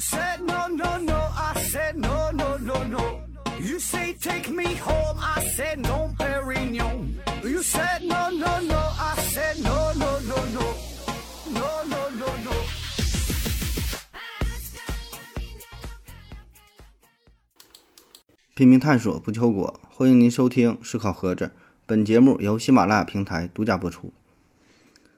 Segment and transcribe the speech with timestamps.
[0.00, 3.20] said no no no, I said no no no no.
[3.60, 7.20] You say take me home, I said no, Perignon.
[7.44, 10.74] You said no no no, I said no no no no,
[11.52, 12.52] no no no no.
[18.54, 19.80] 拼命探索，不求果。
[19.90, 21.52] 欢迎您收听思考盒子，
[21.84, 24.12] 本节目由喜马拉雅平台独家播出。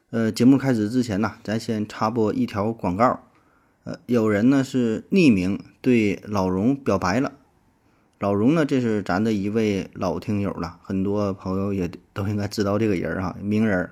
[0.09, 3.29] 呃，节目开始之前呢，咱先插播一条广告。
[3.83, 7.33] 呃，有人呢是匿名对老荣表白了。
[8.19, 13.89] 老荣呢，这是咱的一位老听友了，很多朋友也都应该知道这个人儿哈，名人。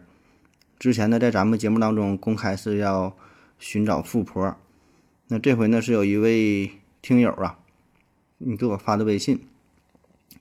[0.80, 3.14] 之前呢，在咱们节目当中公开是要
[3.60, 4.56] 寻找富婆，
[5.28, 7.60] 那这回呢是有一位听友啊，
[8.38, 9.42] 你给我发的微信，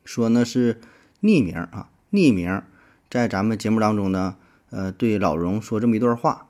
[0.04, 0.80] 说呢是
[1.22, 2.62] 匿名啊，匿名
[3.10, 4.36] 在咱们节目当中呢，
[4.70, 6.46] 呃，对老荣说这么一段话。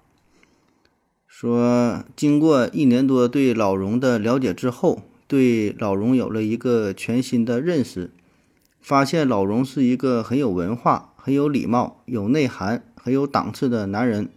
[1.41, 8.11] 说，经过一年多对老荣的了解之后，对老荣有了一个全新的认识，
[8.83, 14.29] 发现老荣是一个很有文化、很有礼貌、有内涵、很有档次的男人。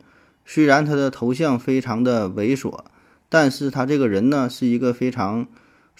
[0.45, 2.85] 虽然他的头像非常的猥琐，
[3.27, 5.45] 但是他这个人呢，是一个非常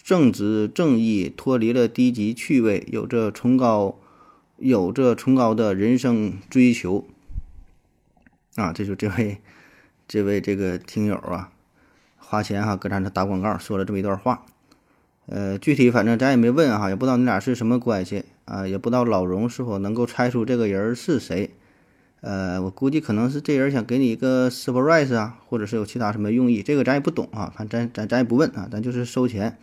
[0.01, 3.99] 正直、正义，脱离了低级趣味，有着崇高、
[4.57, 7.05] 有着崇高的人生追求。
[8.55, 9.39] 啊，这就这位。
[10.07, 11.51] 这位这个听友啊，
[12.17, 14.45] 花钱哈，搁咱这打广告，说了这么一段话。
[15.25, 21.51] 呃，具体反正咱也没问哈，也不知道你俩是什么关系啊，也不知道老荣是否能够猜出这个人是谁。
[22.19, 29.57] 呃，我估计可能是这人想给你一个 surprise 啊，或者是有其他什么用意，这个咱也不懂啊，反正咱咱咱也不问啊，咱就是收钱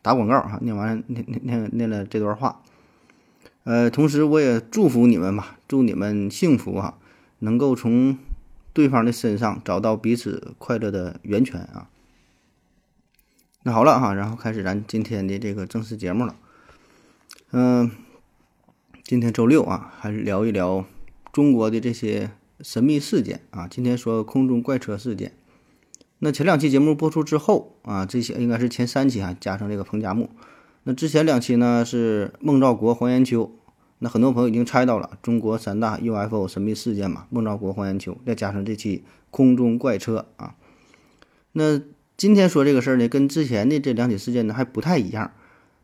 [0.00, 0.58] 打广告啊。
[0.62, 2.62] 念完念念念念了这段话，
[3.64, 6.94] 呃，同时我也祝福你们吧，祝你们幸福啊，
[7.40, 8.16] 能够从。
[8.72, 11.88] 对方的身上找到彼此快乐的源泉啊！
[13.62, 16.36] 那好了哈，然后开始咱今天的这个正式节目了。
[17.52, 17.90] 嗯，
[19.02, 20.84] 今天周六啊，还是聊一聊
[21.32, 22.30] 中国的这些
[22.60, 23.66] 神秘事件啊。
[23.68, 25.32] 今天说空中怪车事件。
[26.20, 30.30] 那前两期节目播出之后啊，这些应该是前三期啊，加上这个彭加木。
[30.84, 33.52] 那之前两期呢是孟兆国、黄延秋。
[34.00, 40.56] 那很多朋友已经猜到了中国三大 UFO 神秘事件嘛，孟兆国、黄延秋，再加上这期空中怪车啊。
[41.52, 41.80] 那
[42.16, 45.30] 今天说这个事儿呢，跟之前的这两起事件呢还不太一样。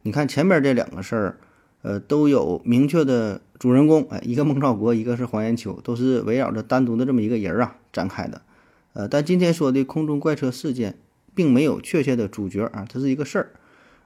[0.02, 1.38] 你看前面这两个事儿，
[1.82, 8.40] 呃，都有明确的主人公，哎，一个孟兆国，一个是黄延秋，都是围绕着单独的这么一个人啊展开的。
[8.94, 10.98] 呃，但今天说的空中怪车事件，
[11.34, 13.50] 并没有确切的主角啊，它是一个事儿。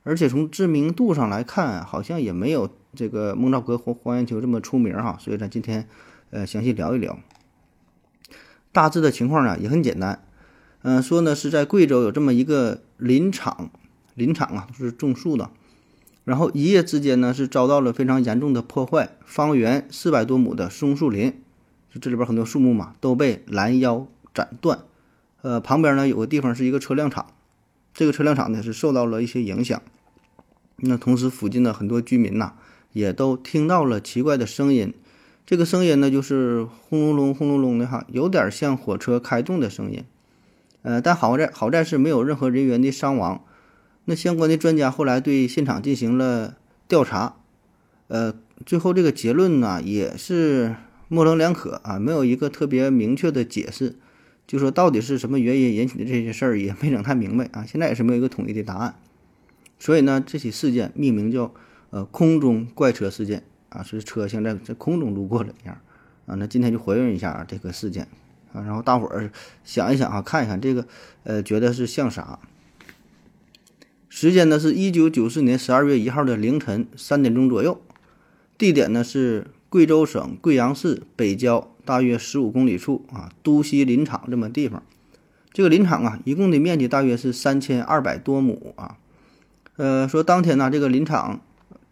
[0.02, 5.88] 而且从知名度上来看，好像也没有这个孟兆国或黄延球这么出名哈，所以咱今天
[6.30, 7.18] 呃详细聊一聊。
[8.72, 10.22] 大致的情况呢也很简单，
[10.82, 13.70] 嗯，说呢是在贵州有这么一个林场，
[14.14, 15.50] 林场啊都是种树的，
[16.24, 21.32] 然后一夜之间呢是遭到了非常严重的破坏，方圆四百多亩的松树林，
[21.92, 24.84] 就这里边很多树木嘛都被拦腰斩断，
[25.42, 27.26] 呃，旁边呢有个地方是一个车辆厂。
[27.92, 29.82] 这个车辆厂呢是受到了一些影响，
[30.76, 32.54] 那同时附近的很多居民呐
[32.92, 34.92] 也都听到了奇怪的声音，
[35.46, 40.04] 这个声音呢就是轰隆隆轰隆隆的哈，有点像火车开动的声音，
[40.82, 43.44] 呃，但好在好在是没有任何人员的伤亡。
[44.06, 46.56] 那相关的专家后来对现场进行了
[46.88, 47.36] 调查，
[48.08, 48.34] 呃，
[48.66, 50.74] 最后这个结论呢也是
[51.08, 53.96] 模棱两可啊，没有一个特别明确的解释。
[54.46, 58.96] 就说到底是什么原因引起的这些事儿也没整太明白啊，现在也是没有一个统一的答案。
[59.78, 61.54] 所以呢，这起事件命名叫
[61.90, 65.78] 呃空中怪车事件啊，是车像在在空中路过了一样
[66.26, 66.34] 啊。
[66.36, 68.08] 那今天就还原一下这个事件
[68.52, 69.30] 啊，然后大伙儿
[69.64, 70.86] 想一想啊，看一看这个
[71.24, 72.38] 呃觉得是像啥？
[74.08, 77.80] 时间呢是一九九四年十二月一号的凌晨三点钟左右，
[78.58, 81.66] 地点呢是贵州省贵阳市北郊。
[81.82, 84.80] 大约十五公里处啊，都西林场这么地方，
[85.52, 88.96] 这个林场啊，一共的面积大约是三千二百多亩啊。
[89.76, 91.40] 呃，说当天呢，这个林场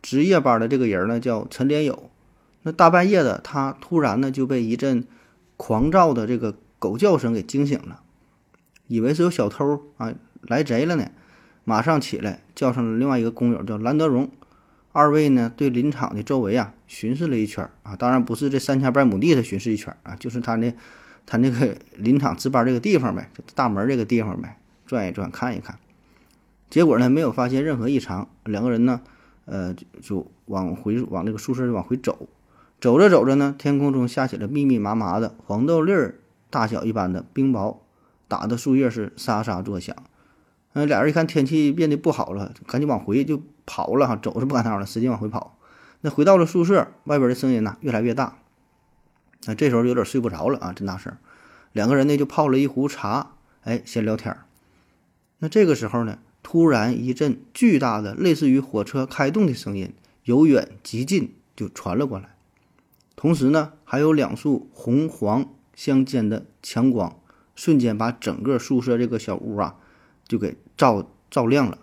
[0.08, 2.08] 值夜班的这个人呢叫陈连友，
[2.62, 5.04] 那大半夜的，他突然呢就被一阵
[5.58, 8.00] 狂躁的这个狗叫声给惊醒了，
[8.86, 11.10] 以为是有小偷啊来贼了呢，
[11.64, 14.30] 马上起来叫上了另外一个工友叫兰德荣。
[14.92, 20.74] 二位呢，对林场的周围啊巡视了一圈啊，当然不是这三千百亩地的巡视一圈啊，就是他那
[21.26, 24.56] 他那个林场值班这个地方呗，就大门这个地方呗，
[24.86, 25.78] 转一转看一看。
[26.70, 28.26] 结果呢，没有发现任何异常。
[28.44, 29.02] 两个人呢，
[29.50, 32.28] 呃，就往回往那个宿舍往回走。
[32.80, 37.78] 走着走着呢，天空中下起了密密麻麻的黄豆粒儿大小一般的冰雹，
[38.28, 39.96] 打的树叶是沙沙作响。
[40.74, 45.58] 嗯，俩人一看天气变得不好了，赶紧往回就跑了哈，走是不赶趟了，使劲往回跑。
[46.02, 48.36] 那回到了宿舍，外边的声音呢越来越大。
[49.46, 51.16] 那这时候有点睡不着了啊，真大声。
[51.72, 54.44] 两个人呢就泡了一壶茶，哎，闲聊天儿。
[55.38, 56.18] 那这个时候呢，
[56.50, 59.92] 突然一阵巨大的、类似于火车开动的声音，
[60.24, 62.36] 由远及近就传了过来。
[63.14, 67.20] 同时呢，还有两束红黄相间的强光，
[67.54, 69.76] 瞬间把整个宿舍这个小屋啊，
[70.26, 71.76] 就给照照亮了。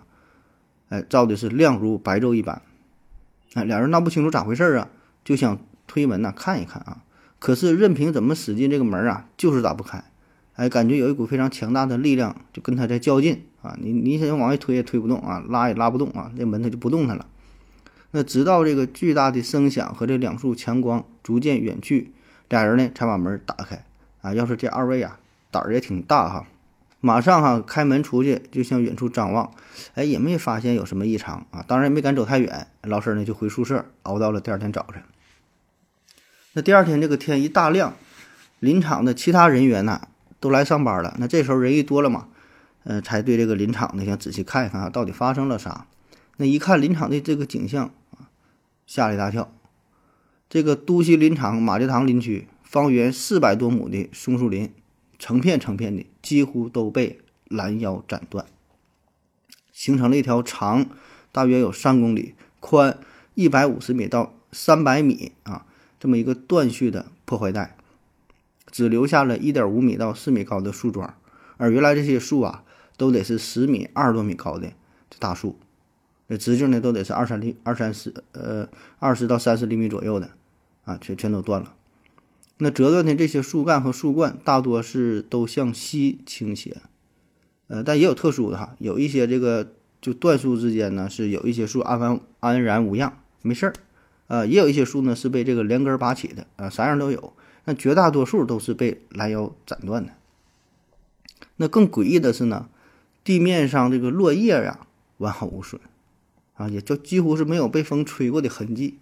[0.88, 2.60] 哎，照的是亮如白昼一般。
[3.54, 4.90] 哎，俩人闹不清楚咋回事啊，
[5.24, 7.04] 就想推门呐看一看啊。
[7.38, 10.02] 可是任凭怎么使劲，这个门啊就是打不开。
[10.56, 13.76] 哎，感觉有一股非常强大的力量就跟他在较劲啊！
[13.78, 17.26] 你你想往外推也推不动啊，拉也拉不动啊，那门它就不动弹了。
[18.12, 22.14] 那直到这个巨大的声响和这两束强光逐渐远去，
[22.48, 23.84] 俩人呢才把门打开
[24.22, 24.32] 啊。
[24.32, 25.20] 要是这二位啊
[25.50, 26.46] 胆儿也挺大哈，
[27.02, 29.50] 马上哈开门出去就向远处张望，
[29.92, 35.02] 哎也没发现有什么异常啊，当然也没敢走太远，老师呢就回宿舍熬到了第二天早晨。
[36.54, 37.94] 那第二天这个天一大亮，
[38.58, 40.08] 林场的其他人员呢。
[40.40, 42.28] 都来上班了，那这时候人一多了嘛，
[42.84, 45.86] 呃，才对这个林场呢想仔细看一看啊，到底发生了啥？
[46.36, 48.28] 那一看林场的这个景象啊，
[48.86, 49.52] 吓了一大跳。
[50.48, 54.72] 这个都西林场马家塘林区方圆四百多亩的松树林，
[55.18, 57.18] 成片成片的几乎都被
[57.48, 58.46] 拦腰斩断，
[59.72, 60.86] 形成了一条长
[61.32, 62.98] 大约有三公里、宽
[63.34, 65.66] 一百五十米到三百米啊
[65.98, 67.75] 这么一个断续的破坏带。
[68.76, 71.14] 只留下了一点五米到四米高的树桩，
[71.56, 72.62] 而原来这些树啊，
[72.98, 74.68] 都得是十米、二十多米高的
[75.08, 75.58] 这大树，
[76.26, 78.68] 那直径呢都得是二三厘、二三十呃
[78.98, 80.32] 二十到三十厘米左右的，
[80.84, 81.72] 啊，全全都断了。
[82.58, 86.76] 那折断的这些树干和树冠大多是都向西倾斜，
[87.68, 93.72] 呃，但也有特殊的哈，有一些这个就断树之间呢是有一些树安安安然无恙，没事儿，
[94.26, 97.32] 呃，也有一些树呢是被这个连根拔起的，啊，啥样都有。
[97.66, 100.12] 那绝大多数都是被拦腰斩断的。
[101.56, 102.68] 那更诡异的是呢，
[103.22, 104.86] 地面上这个落叶呀
[105.18, 105.80] 完好无损，
[106.54, 108.98] 啊，也就几乎是没有被风吹过的痕迹。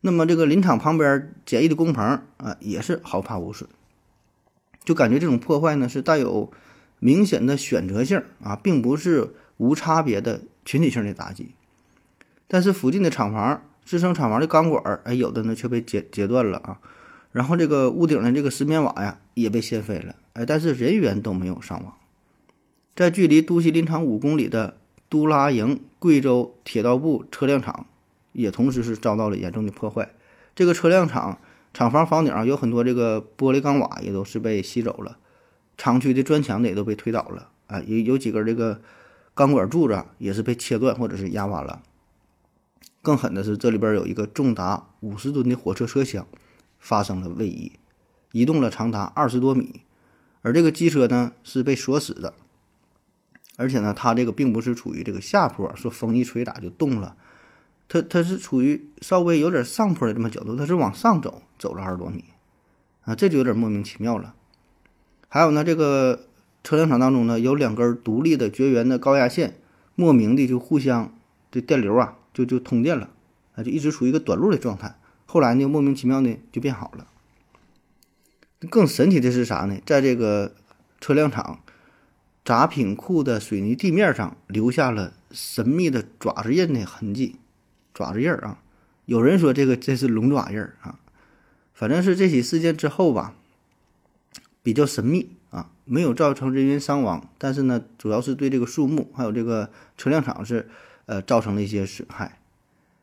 [0.00, 3.68] 那么这个林场旁边简易的工棚啊，也是毫发无损。
[4.82, 6.50] 就感觉这种破坏呢是带有
[6.98, 11.54] 明显的选择性啊，并不是无差别的群体性的打击。
[12.48, 16.80] 但是附近的厂房支撑厂房的钢管，哎，有的呢却被截截断了啊。
[17.32, 21.94] 然后这个屋顶的这个石棉瓦呀也被掀飞了，哎，但是人员都没有伤亡。
[22.94, 24.76] 在距离都西林场五公里的
[25.08, 27.86] 都拉营贵州铁道部车辆厂，
[28.32, 30.10] 也同时是遭到了严重的破坏。
[30.56, 31.38] 这个车辆厂
[31.72, 35.18] 厂房房顶上有很多这个玻璃钢瓦也都是被吸走了，
[35.78, 38.80] 厂区的砖墙也都被推倒了，啊，有有几根这个
[39.34, 41.80] 钢管柱子也是被切断或者是压弯了。
[43.02, 46.26] 更狠的是，这里边有一个重达五十吨的火车车厢。
[46.80, 47.72] 发生了位移，
[48.32, 49.82] 移动了长达二十多米，
[50.42, 52.34] 而这个机车呢是被锁死的，
[53.56, 57.14] 而且呢，它这个并不是处于这个下坡，说风一吹打就动了，
[57.86, 62.24] 它它是处于稍微有点上坡的这么角度，它是往上走，走了二十多米，
[63.02, 64.34] 啊，这就有点莫名其妙了。
[65.28, 66.26] 还有呢，这个
[66.64, 69.58] 车辆厂当中呢有两根独立的绝缘的高压线，
[69.94, 71.14] 莫名的就互相
[71.50, 73.10] 这电流啊就就通电了，
[73.54, 74.96] 啊，就一直处于一个短路的状态。
[75.32, 77.06] 后来呢，莫名其妙的就变好了。
[78.68, 79.78] 更神奇的是啥呢？
[79.86, 80.56] 在这个
[81.00, 81.60] 车辆厂
[82.44, 87.36] 杂品库的水泥地面上留下了神秘的爪子印的痕迹，
[87.94, 88.60] 爪子印儿啊！
[89.04, 90.98] 有人说这个这是龙爪印儿啊。
[91.72, 93.36] 反正是这起事件之后吧，
[94.64, 100.68] 比较神秘啊，没有造成人员伤亡，但是呢，主要是对这个树木还有这个车辆厂是
[101.06, 102.39] 呃造成了一些损害。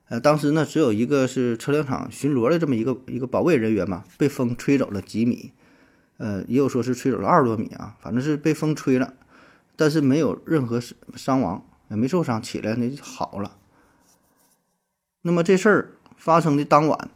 [0.10, 5.52] 呃，当时呢，只有一个是车辆厂巡逻的这么一个一个保卫人员嘛，被风吹走了几米，
[6.16, 9.14] 呃，也有说是吹走了二十多米啊，反正是被风吹了，
[9.76, 10.82] 但是没有任何
[11.16, 13.58] 伤亡，也没受伤，起来那就好了。
[15.24, 17.10] 那么这事儿发生的当晚，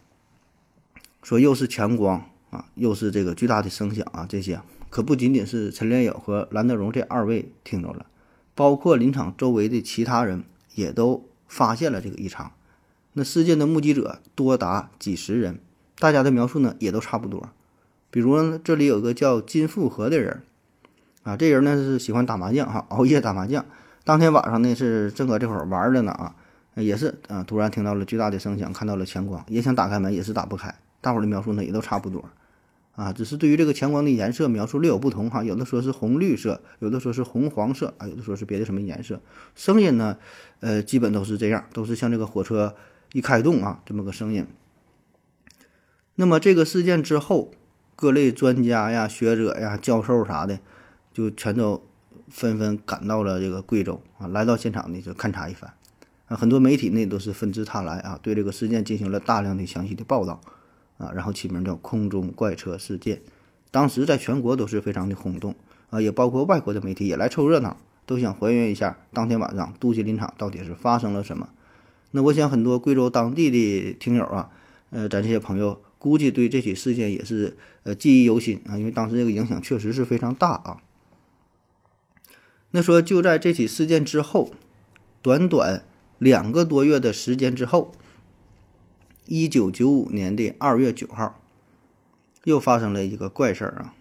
[1.24, 8.06] 说又是强光啊，又是这个巨大的声响啊，这些可不仅仅是陈连友和蓝德荣这二位听着了，
[8.54, 10.44] 包括林场周围的其他人
[10.76, 12.52] 也都发现了这个异常。
[13.14, 15.60] 那事件的目击者多达几十人，
[16.00, 17.50] 大家的描述呢也都差不多。
[18.10, 20.44] 比如，这里有个叫金富和的人，
[21.24, 23.66] 啊，这人呢是喜欢打麻将哈，熬夜打麻将。
[24.04, 26.36] 当天晚上呢是正搁这会儿玩着呢啊，
[26.76, 30.74] 也是啊，突然听到了巨大的声响，看到了强光，也想打开门，也是打不开。
[31.00, 32.24] 大伙儿的描述呢也都差不多。
[32.94, 39.22] 啊，只是对于这个强光的颜色描述略有不同哈，有的说是红绿色，有的说是红黄色啊，有的说是别的什么颜色。
[39.56, 40.18] 声音呢，
[40.60, 42.76] 呃，基本都是这样，都是像这个火车
[43.14, 44.46] 一开动啊这么个声音。
[46.16, 47.52] 那么这个事件之后，
[47.96, 50.60] 各类专家呀、学者呀、教授啥的，
[51.14, 51.84] 就全都
[52.30, 55.74] 纷纷赶到了这个贵州啊，来到现场呢就勘察一番
[56.28, 60.42] 啊，很多媒体呢都是纷至沓来啊，对这个事件进行了大量的详细的报道。
[60.98, 63.24] 啊，然后起名叫“空中怪车事件”，
[63.72, 65.56] 当时在全国都是非常的轰动
[65.90, 67.76] 啊，也包括外国的媒体也来凑热闹，
[68.06, 71.50] 都想还原一下当天晚上都吉林场到底是发生了什么。
[72.12, 74.50] 那我想很多贵州当地的听友啊，
[74.92, 80.78] 呃，咱这些朋友估计对这起事件也是呃记忆犹新啊，因为当时这个影响确实是非常大啊。
[82.72, 84.52] 那说就在这起事件之后，
[85.22, 85.84] 短短
[86.18, 87.94] 两个多月的时间之后。
[89.28, 91.40] 一九九五年的二月九号，
[92.44, 93.94] 又发生了一个怪事儿啊！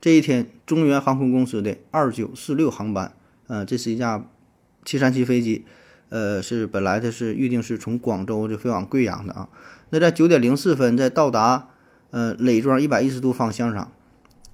[0.00, 3.14] 这一天，中原航空公司的二九四六航班，
[3.48, 4.26] 呃，这是一架
[4.82, 5.66] 七三七飞机，
[6.14, 9.48] 呃，是本来的是预定是从广州就飞往贵阳的啊。
[9.90, 11.70] 那在九点零四分，在到达
[12.12, 13.90] 呃累庄一百一十度方向上，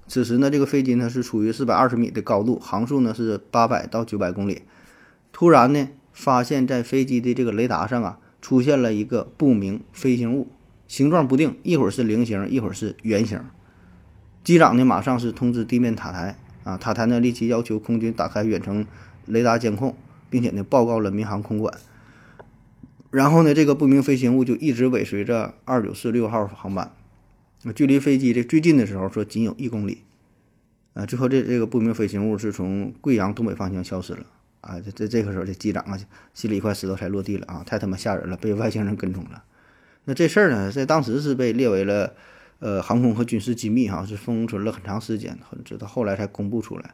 [0.07, 4.63] 此时呢，这个飞机呢是处于四百二十米的高度，航速呢是八百到九百公里。
[5.31, 8.17] 突然呢，发现在飞机的这个雷达上啊。
[8.41, 10.47] 出现了一个不明飞行物，
[10.87, 13.39] 形状不定，一会儿是菱形，一会儿是圆形。
[14.43, 18.83] 机长呢，马上是通知地面塔台啊，塔台呢立即要求空军打开远程
[19.27, 19.95] 雷达监控，
[20.31, 21.77] 并且呢报告了民航空管。
[23.11, 26.91] 然后呢，这个不明飞行物就一直尾随着二九四六号航班，
[27.75, 30.01] 距离飞机这最近的时候说仅有一公里，
[30.95, 34.25] 啊，最后这这个不明飞行物是从贵阳东北方向消失了。
[34.61, 35.97] 啊，这这这个时候，这机长啊，
[36.35, 37.63] 心里一块石头才落地了啊！
[37.65, 39.43] 太他妈吓人了，被外星人跟踪了。
[40.05, 42.13] 那这事儿呢，在当时是被列为了
[42.59, 45.35] 呃航空和军事机密哈，是封存了很长时间，
[45.65, 46.93] 直到后来才公布出来。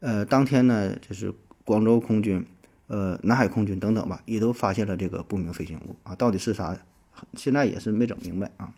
[0.00, 1.30] 呃，当天呢，就是
[1.66, 2.46] 广州空军、
[2.86, 6.76] 呃南海空军等等吧，也都发现了这个不明飞行物啊，到底是啥，
[7.34, 8.72] 现在也是没整明白啊。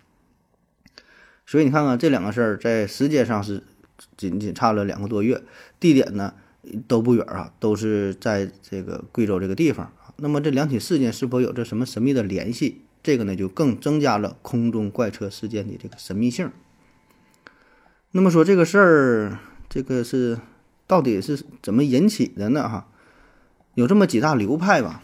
[1.47, 3.63] 所以你看看这两个事儿，在时间上是
[4.17, 5.43] 仅仅差了两个多月，
[5.79, 6.35] 地点呢？
[6.89, 9.93] 都不远啊，都是在这个贵州这个地方。
[10.17, 12.81] 那么这两起事件是否有着什么神秘的联系？
[13.05, 16.51] 这个呢，就更增加了空中怪车事件的这个神秘性。
[18.11, 20.41] 那么说这个事儿，这个是
[20.89, 22.69] 到底是怎么引起的呢？
[22.69, 22.89] 哈，
[23.77, 25.03] 有这么几大流派吧。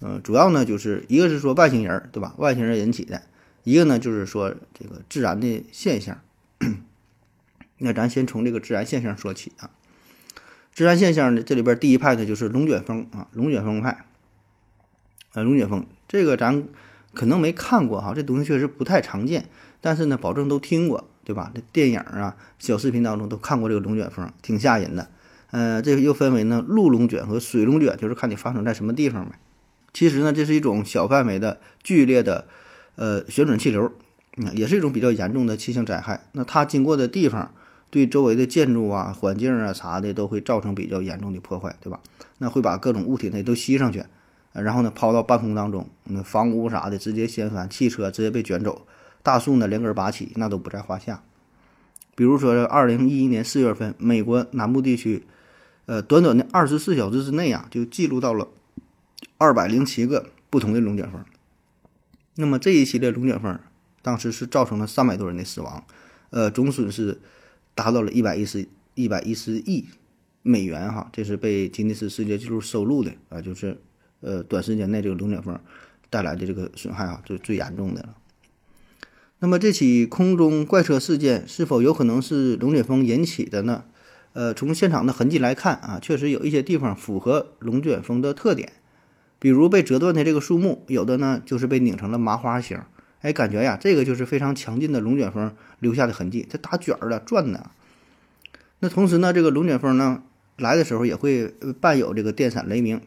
[0.00, 2.34] 嗯，主要呢就是一个是说外星人，对吧？
[2.36, 3.20] 外星人引起的；
[3.62, 6.20] 一个呢就是说这个自然的现象。
[7.78, 9.70] 那咱先从这个自然现象说起啊。
[10.74, 14.04] 自然现象呢，这里边第一派呢就是龙卷风啊，龙卷风派。
[15.32, 16.66] 啊，龙卷风这个咱
[17.14, 19.48] 可能没看过哈，这东西确实不太常见，
[19.80, 21.52] 但是呢，保证都听过，对吧？
[21.54, 25.08] 这电影啊、小视频当中都看过这个龙卷风，挺吓人的。
[25.52, 29.38] 呃，这个又分为呢陆龙卷和水龙卷，就是看你发生在什么地方呗。
[29.94, 32.46] 其实呢，这是一种小范围的剧烈的
[32.96, 33.92] 呃旋转气流，
[34.54, 36.26] 也是一种比较严重的气象灾害。
[36.32, 37.54] 那它经过的地方。
[37.92, 42.00] 对周围的建筑啊、环境啊啥的都会造成比较严重的破坏，对吧？
[42.38, 44.02] 那会把各种物体呢都吸上去，
[44.54, 48.86] 然后呢抛到半空当中，那房屋啥的直接掀翻，汽车直接被卷走，
[49.22, 51.22] 大树呢连根拔起，那都不在话下。
[52.14, 55.26] 比如说，二零一一年四月份，美国南部地区，
[55.86, 58.48] 呃，短短的二十四小时之内啊，就记录到了
[59.38, 61.24] 二百零七个不同的龙卷风。
[62.36, 63.58] 那么这一系列龙卷风，
[64.00, 65.84] 当时是造成了三百多人的死亡，
[66.30, 67.20] 呃，总损失。
[67.74, 69.86] 达到了一百一十一百一十亿
[70.42, 73.80] 美元哈，这是被吉尼斯世界纪录收录的啊，就是
[74.20, 75.58] 呃短时间内这个龙卷风
[76.10, 78.14] 带来的这个损害啊，就最严重的了。
[79.38, 83.84] 那么这起空中怪车事件是否有可能是龙卷风引起的呢？
[84.34, 88.72] 呃，从现场的痕迹来看啊，确实有一些地方符合龙卷风的特点，
[89.38, 92.80] 比如被折断的这个树木，有的呢就是被拧成了麻花形。
[93.20, 97.70] 哎，感觉呀，这个就是非常强劲的龙卷风留下的痕迹，它打卷儿的转的。
[98.80, 100.22] 那同时呢，这个龙卷风呢
[100.56, 103.00] 来的时候也会伴有这个电闪雷鸣，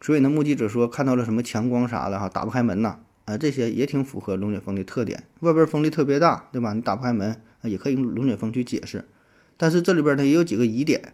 [0.00, 2.96] 所以呢，目击者说看到了什么强光啥的哈，打不开门呐，
[3.26, 5.22] 啊，这些也挺符合龙卷风的特点。
[5.40, 6.72] 外边风力特别大，对吧？
[6.72, 9.04] 你打不开门，也可以用龙卷风去解释。
[9.56, 11.12] 但是这里边它也有几个疑点，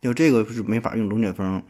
[0.00, 1.62] 就这个是没法用龙卷风。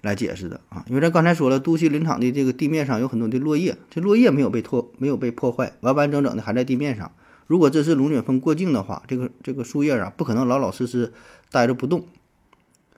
[0.00, 7.10] 来解释的啊，因为咱刚才说了，都西林场的这个地面上有很多的落叶，这落叶没有被破，没有被破坏，完完整整的还在地面上。
[7.48, 11.12] 如果这是龙卷风过境的话，这个这个树叶啊，不可能老老实实
[11.50, 12.06] 待着不动。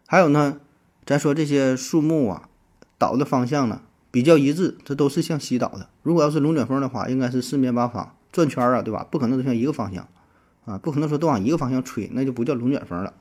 [0.07, 0.61] 还有呢，
[1.07, 2.51] 咱说这些树木啊，
[2.99, 5.89] 倒的方向呢比较一致，这都是向西倒的。
[6.03, 9.07] 如果要是龙卷风的话，应该是四面八方转圈啊，对吧？
[9.11, 10.07] 不可能都向一个方向
[10.65, 13.15] 啊，不可能说都往一个方向吹，那就不叫龙卷风了。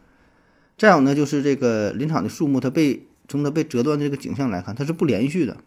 [0.78, 5.58] 再有呢，就是这个林场的树木，它被从它被折断的这个景象来看，它是不连续的，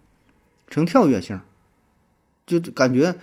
[0.68, 1.38] 呈跳跃性，
[2.46, 3.14] 就感觉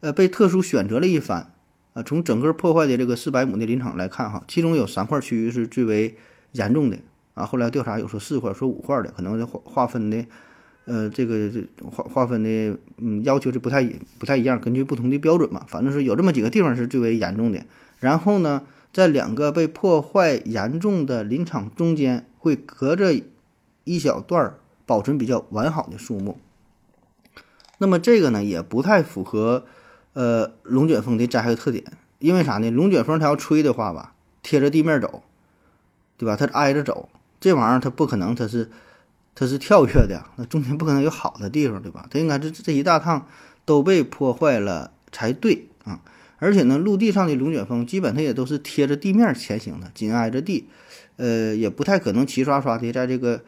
[0.00, 1.52] 呃被特殊选择了一番
[1.94, 2.02] 啊。
[2.02, 6.14] 从整个破坏的这个四百亩的林场来看哈，其中有三块区域是最为
[6.52, 6.98] 严重的
[7.34, 7.46] 啊。
[7.46, 10.26] 后来调查有说四块，说五块的，可能划划分的
[10.84, 11.50] 呃这个
[11.90, 13.82] 划划分的嗯要求是不太
[14.18, 17.64] 不太一样，根据不同的标准嘛，反正是有这么几个地方是最为严重的。
[18.00, 18.62] 然后呢？
[18.92, 23.14] 在两个被破坏严重的林场中间，会隔着
[23.84, 26.40] 一小段保存比较完好的树木。
[27.78, 29.64] 那么这个呢，也不太符合
[30.14, 31.84] 呃龙卷风的灾害特点，
[32.18, 32.68] 因为啥呢？
[32.72, 35.22] 龙卷风它要吹的话吧，贴着地面走，
[36.18, 36.34] 对吧？
[36.34, 38.72] 它挨着走，这玩意儿它不可能，它是
[39.36, 42.08] 它是跳跃的，那中间不可能有好的地方，对吧？
[42.10, 43.28] 它应该是这一大趟
[43.64, 45.68] 都被破坏了才对。
[46.40, 50.66] 而且呢，陆地上的龙卷风基本它也都是贴着地面前行的，紧挨着地，
[51.16, 53.44] 呃，也不太可能齐刷刷的在这个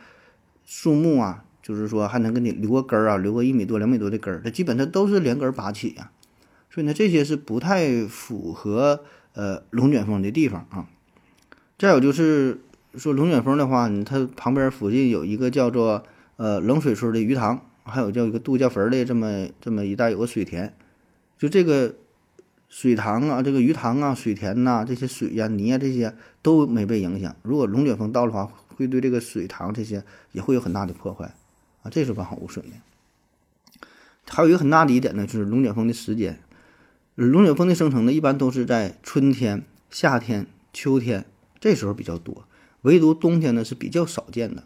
[0.66, 6.10] 树木啊，就是说还能给你留个根儿啊，留个一米多、两米多的根儿，它基本它都是连根拔起呀。
[6.70, 9.00] 所以呢，这些是不太符合
[9.32, 10.86] 呃龙卷风的地方啊。
[11.78, 12.60] 再有就是
[12.96, 16.04] 说龙卷风的话，它旁边附近有一个叫做
[16.36, 20.74] 呃冷水村的鱼塘，还有叫一个度假坟的这么这么一带有个水田，
[21.38, 21.94] 就这个。
[22.72, 27.36] 水塘啊，这个鱼塘啊，水田呐，这些水呀、泥啊，这些都没被影响。
[27.42, 30.02] 如果龙卷风到的话，会对这个水塘这些
[30.32, 31.34] 也会有很大的破坏
[31.82, 32.76] 啊，这是完好无损的。
[34.26, 36.40] 还有一个很大的一点呢，就是龙卷风的时间。
[37.14, 41.26] 龙卷风的生成呢，一般都是在春天、夏天、秋天
[41.60, 42.46] 这时候比较多，
[42.80, 44.64] 唯独冬天呢是比较少见的。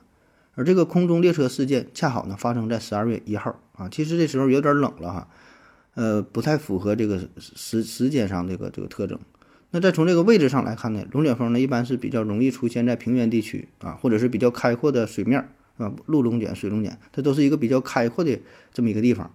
[0.54, 5.28] 而这个空中列车事件恰好呢发生在十二月一号啊，其实这时候有点冷了哈。
[5.96, 9.18] 呃，不太符合这个时时间上这个这个特征。
[9.70, 18.38] 那再从这个位置上来看呢，龙卷风呢一般是比较容易出现在平原地区啊，或者是比较开阔的水面啊，陆龙卷、水龙卷，它都是一个比较开阔的
[18.74, 19.30] 这么一个地方。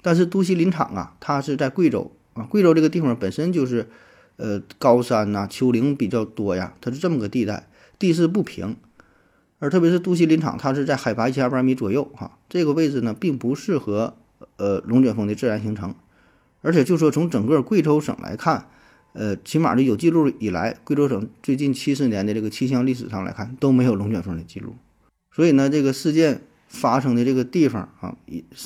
[0.00, 3.88] 但是都西林场啊，它是在贵州啊，贵州这个地方本身就是
[4.36, 8.76] 呃高山呐、丘陵比较多呀，它是这么个地带，地势不平，
[9.58, 14.16] 而特别是都西林场，它是在海拔一千二百米左右哈，这个位置呢并不适合。
[14.60, 15.94] 呃，龙卷风的自然形成，
[16.60, 18.66] 而且就说从整个贵州省来看，
[19.14, 24.74] 呃，起码的有记录以来，贵州省最近七十年的这个气象历史上来看都没有龙卷风的记录。
[25.34, 28.14] 所以呢，这个事件发生的这个地方啊，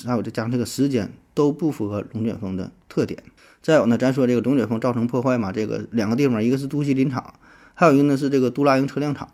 [0.05, 3.23] 还有再加上这个时间都不符合龙卷风的特点。
[3.63, 7.35] 再有呢，咱说这个龙卷风造成破坏嘛，这个两个地方，一个是都西林场，
[7.75, 9.29] 还有一个呢是这个都拉营车辆厂，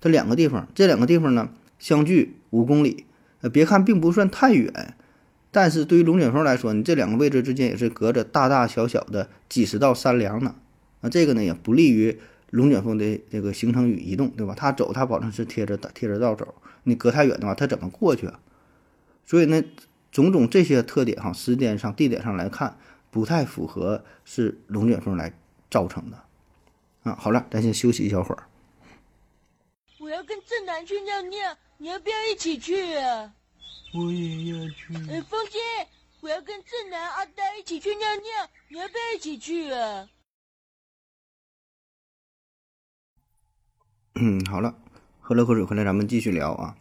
[0.00, 3.04] 这两个地方，这两个地方呢相距五公里，
[3.42, 4.94] 呃，别看并不算太远。
[5.50, 10.54] 但是对于龙卷风来说，你这两个位置之间也是隔着大大小小的几十道山梁呢，
[11.00, 12.18] 那这个呢也不利于
[12.50, 14.54] 龙卷风的这个形成与移动，对吧？
[14.56, 18.38] 它走它保证是贴着贴着道走，你隔太远的话，它怎么过去啊？
[19.24, 19.62] 所以呢，
[20.12, 22.76] 种种这些特点哈，时间上、地点上来看，
[23.10, 25.32] 不太符合是龙卷风来
[25.70, 26.18] 造成的
[27.02, 27.16] 啊。
[27.18, 28.44] 好了，咱先休息一小会儿。
[29.98, 33.32] 我要跟正南去尿尿，你要不要一起去啊？
[33.96, 34.94] 我也要去。
[35.10, 35.58] 哎，风姐，
[36.20, 40.08] 我要跟正南、阿呆一起去尿尿，你要不要一起去啊？
[44.16, 44.74] 嗯，好了，
[45.20, 46.76] 喝了口水回来，咱们继续聊啊。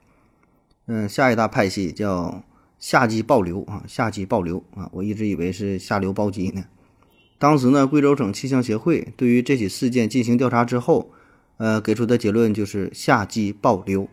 [0.88, 2.44] 嗯，下一大派系叫
[2.80, 6.66] 夏季暴流啊，夏季暴流啊，我一直以为是下流暴击呢。
[7.38, 11.12] 当时呢，贵州省气象协会对于这起事件进行调查之后，
[11.58, 14.10] 呃，给出的结论就是夏季暴流。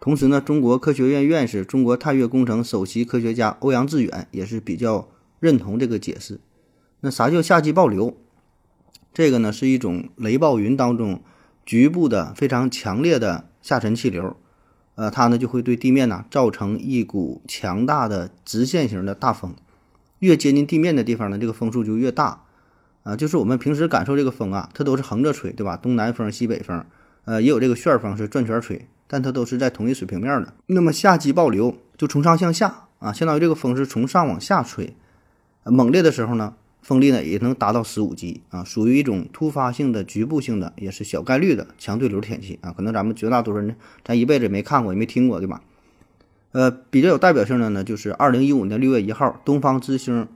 [0.00, 5.08] 同时呢，中国科学院院士、中国探月工程首席科学家欧阳志远也是比较
[5.40, 6.40] 认同这个解释。
[7.00, 8.16] 那啥叫夏季暴流？
[9.12, 11.20] 这个呢是一种雷暴云当中
[11.66, 14.36] 局部的非常强烈的下沉气流，
[14.94, 19.54] 呃，它呢就会对地面呢造成一股强大的直线型的大风。
[20.20, 22.44] 越接近地面的地方呢，这个风速就越大。
[23.04, 25.76] 啊，就是我们平时感受这个风啊，它都是横着吹，对吧？
[25.76, 26.84] 东南风、西北风，
[27.24, 28.86] 呃，也有这个旋风是转圈吹。
[29.08, 30.54] 但它都是在同一水平面的。
[30.66, 34.94] 那么夏季暴流就从上向下啊，相当于这个风是从上往下吹，
[35.64, 42.72] 猛烈的时候呢，风力呢也能达到十五级啊，属于一种突发性的、局部性的，也是小概率的强对流天气啊。
[42.72, 45.62] 可能咱们绝大多数人咱一辈子也没看过，也没听过，对吧？
[46.52, 50.28] 呃，比较有代表性的呢，就是二零一五年六月一号，东方之星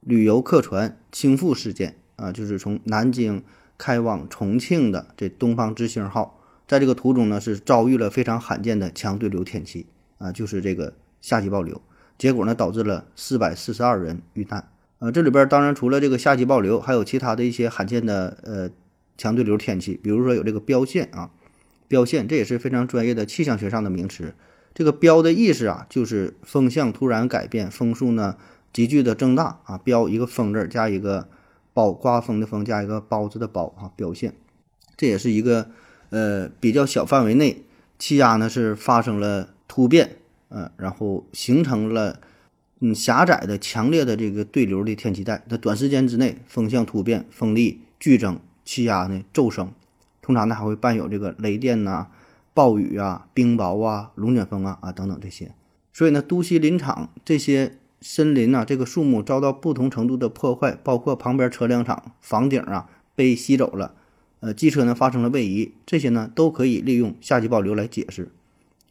[0.00, 3.42] 旅游客船倾覆事件啊，就是从南京
[3.76, 6.38] 开往重庆的这东方之星号。
[6.66, 9.86] 在这个途中呢，是遭遇了非常罕见的强对流天气
[10.18, 11.80] 啊，就是这个夏季暴流，
[12.16, 14.68] 结果呢导致了四百四十二人遇难。
[14.98, 18.70] 呃，这里边当然除了这个夏季暴流，还有其他的一些罕见的呃
[19.18, 21.30] 强对流天气，比如说有这个标线啊，
[21.88, 24.34] 标线这也是非常专业的气象学上的名词。
[24.72, 28.36] 这个标的意思啊，就是风向突然改变，风速呢
[28.72, 29.78] 急剧的增大啊。
[29.78, 31.28] 标一个风字加一个
[31.72, 34.34] 包，刮风的风加一个包子的包啊，标线。
[34.96, 35.70] 这也是一个
[36.14, 37.64] 呃比较小范围内
[37.98, 40.16] 气压呢是发生了突变，
[40.48, 42.20] 嗯，然后形成了。
[42.80, 49.72] 嗯，狭窄的、强烈的这个对流的天气带，它短时间之内风向突变，风力剧增，气压呢骤升，
[50.20, 52.08] 通常呢还会伴有这个雷电呐、
[52.52, 55.52] 暴雨啊、冰雹啊、龙卷风啊啊等等这些。
[55.94, 63.94] 所以呢，都西林场这些森林呐，这个树木遭到不同程度的破坏，包括旁边车辆厂房顶啊被吸走了，
[64.44, 68.28] 呃，机车呢发生了位移，这些呢都可以利用夏季暴流来解释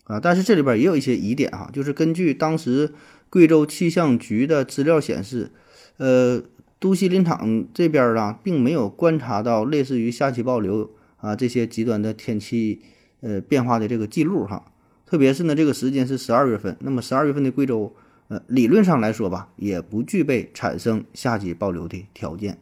[0.05, 0.19] 啊。
[0.19, 2.93] 但是这里边也有一些疑点哈，就是根据当时。
[3.33, 5.49] 贵州气象局的资料显示，
[5.97, 6.39] 呃，
[6.77, 12.83] 都西林场这边啊，并没有观察到类似于夏季暴流啊这些极端的天气
[13.21, 14.71] 呃变化的这个记录哈。
[15.07, 17.95] 特别是呢，这个时间是十二月份，那么十二月份的贵州，
[18.27, 22.59] 呃，理论上来说吧，也不具备产生夏季暴流的条件。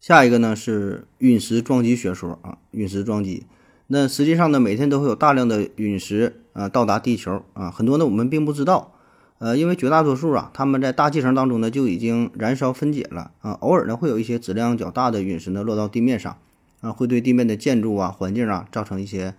[0.00, 3.44] 下一个呢是陨石撞击学说啊，陨石撞击，
[3.86, 8.94] 那实际上呢，每天都会有大量的陨石啊到达地球啊，很多呢我们并不知道。
[9.36, 16.38] 呃，因为绝大多数啊，他们在大气层当中呢就已经燃烧分解了啊，偶尔呢会有一些质量较大的陨石呢落到地面上，
[16.80, 19.34] 啊，会对地面的建筑啊、环境啊造成一些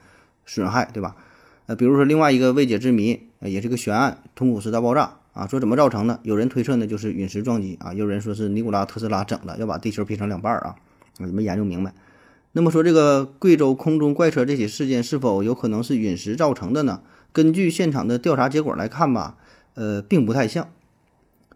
[0.45, 1.15] 损害，对吧？
[1.65, 6.20] 呃，比如说另外一个未解之谜，也是个悬案——通古斯大爆炸啊，说怎么造成的？
[6.24, 10.76] 有人推测呢就是陨石撞击啊，有人说是尼古拉特斯拉整的，要把地球劈成两半儿啊，
[11.17, 11.94] 没研究明白。
[12.54, 17.02] 那么说这个贵州空中怪车这起事件是否有可能是陨石造成的呢？
[17.32, 19.38] 根据现场的调查结果来看吧。
[19.74, 20.67] 呃，并不太像，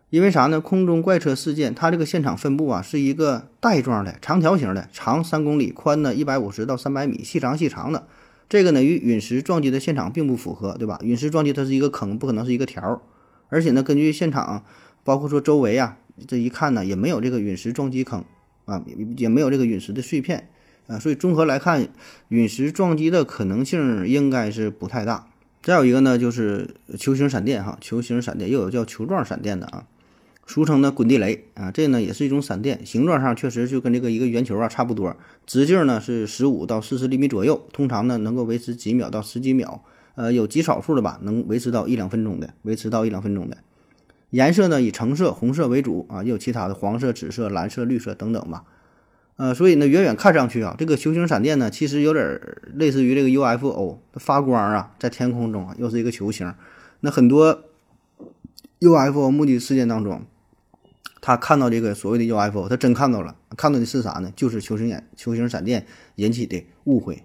[0.09, 0.61] 因为啥呢？
[0.61, 8.07] 空中怪车事件，它这个现场分布啊，是一个带状的长条形的，长三公里，宽呢一百五十到三百米，细长细长的。
[8.47, 10.97] 这个呢，与陨石撞击的现场并不符合，对吧？
[11.03, 13.01] 陨石撞击它是一个坑，不可能是一个条。
[13.55, 14.65] 而且呢，根据现场，
[15.05, 18.25] 包括说周围啊，这一看呢，也没有这个陨石撞击坑
[18.65, 18.83] 啊，
[19.15, 20.49] 也没有这个陨石的碎片
[20.87, 21.87] 啊，所以综合来看，
[22.27, 25.29] 陨石撞击的可能性应该是不太大。
[25.63, 29.85] 再有一个呢，就是球形闪电哈，球形闪电又有叫球状闪电的啊，
[30.45, 35.15] 俗称的滚地雷啊，这呢也是一种闪电，形状上确实就跟这个一个圆球啊差不多，
[35.45, 39.81] 直径呢是十五到四十厘米左右，通常呢能够维持几秒到十几秒，
[40.15, 43.58] 呃，有极少数的吧能维持到一两分钟的，维持到一两分钟的，
[44.30, 48.63] 颜色呢以橙色、红色为主啊，也有其他的黄色、紫色、蓝色、绿色等等吧。
[49.38, 52.39] 呃，所以呢，远远看上去啊，这个球形闪电呢，其实有点
[52.73, 56.54] 类似于这个 UFO 发光啊，在天空中啊，又是一个球形。
[57.01, 57.65] 那很多
[58.80, 60.21] UFO 目击事件当中，
[61.19, 64.32] 他看到这个所谓的 UFO，他真看到了，看到的是啥呢？
[64.38, 67.21] 就是球形眼球形闪电引起的误会。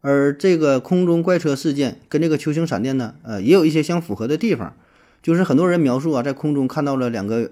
[0.00, 4.74] 而这个空中怪车事件跟这个球形闪电呢，呃，也有一些相符合的地方，
[5.22, 7.50] 就是很多人描述啊，在空中看到了两个。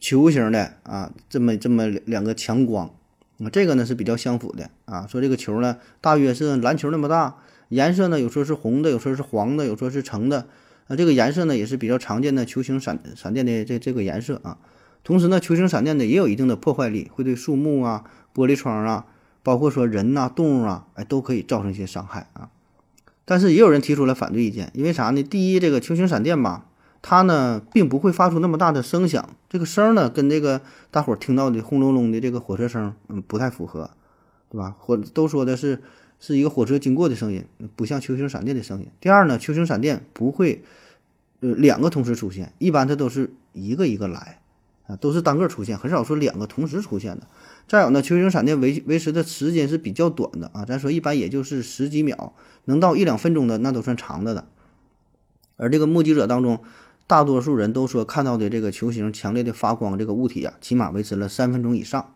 [0.00, 2.92] 球形的啊，这么这么两个强光，
[3.38, 5.06] 啊，这个呢是比较相符的啊。
[5.06, 7.36] 说这个球呢，大约是篮球那么大，
[7.68, 10.48] 颜色呢有时候是红的，有时候是黄的，有时候是橙的，
[10.88, 14.58] 啊，这个颜色呢也是比较常见的球形闪闪电的这这个颜色啊。
[15.04, 18.02] 同时呢，球形闪电呢也有一定的破坏力，会对树木啊、
[18.34, 19.06] 玻璃窗啊，
[19.42, 22.50] 包括说人呐、动物啊，哎，都可以造成一些伤害啊。
[23.24, 25.22] 但是也有人提出了反对意见，因为啥呢？
[25.22, 26.66] 第一，这个球形闪电吧。
[27.04, 30.60] 它呢，并不会发出那么大的声响，这个声呢，跟这个
[30.92, 33.90] 大伙儿听到的轰隆隆的这个火车声，嗯，不太符合，
[34.48, 34.76] 对吧？
[34.78, 35.82] 火都说的是
[36.20, 38.86] 是一个火车经过的声音，不像球形闪电的声音。
[39.00, 40.62] 第二呢，球形闪电不会，
[41.40, 44.38] 呃，两个同时出现，一般它都是一个一个来，
[44.86, 47.26] 啊，都是单个出现，很少说两个同时出现的。
[47.66, 54.46] 再有呢，球形闪电维维持的时间是比较短的啊，咱说一般也就是十几秒，能到一两分钟的那都算长的了。
[55.56, 56.60] 而这个目击者当中。
[57.04, 62.14] 大多数人都说看到的这个球形强烈的发光这个物体啊，起码维持了三分钟以上，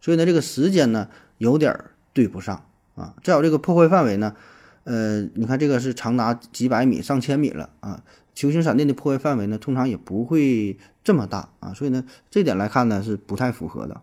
[0.00, 1.76] 所以呢，这个时间呢有点
[2.12, 3.16] 对不上啊。
[3.24, 4.36] 再有这个破坏范围呢，
[4.84, 8.04] 呃，你看这个是长达几百米、上千米了啊。
[8.32, 14.00] 球形闪电的破坏范围呢，通常也不会这么大啊，所以呢，这点来看呢是不太符合的。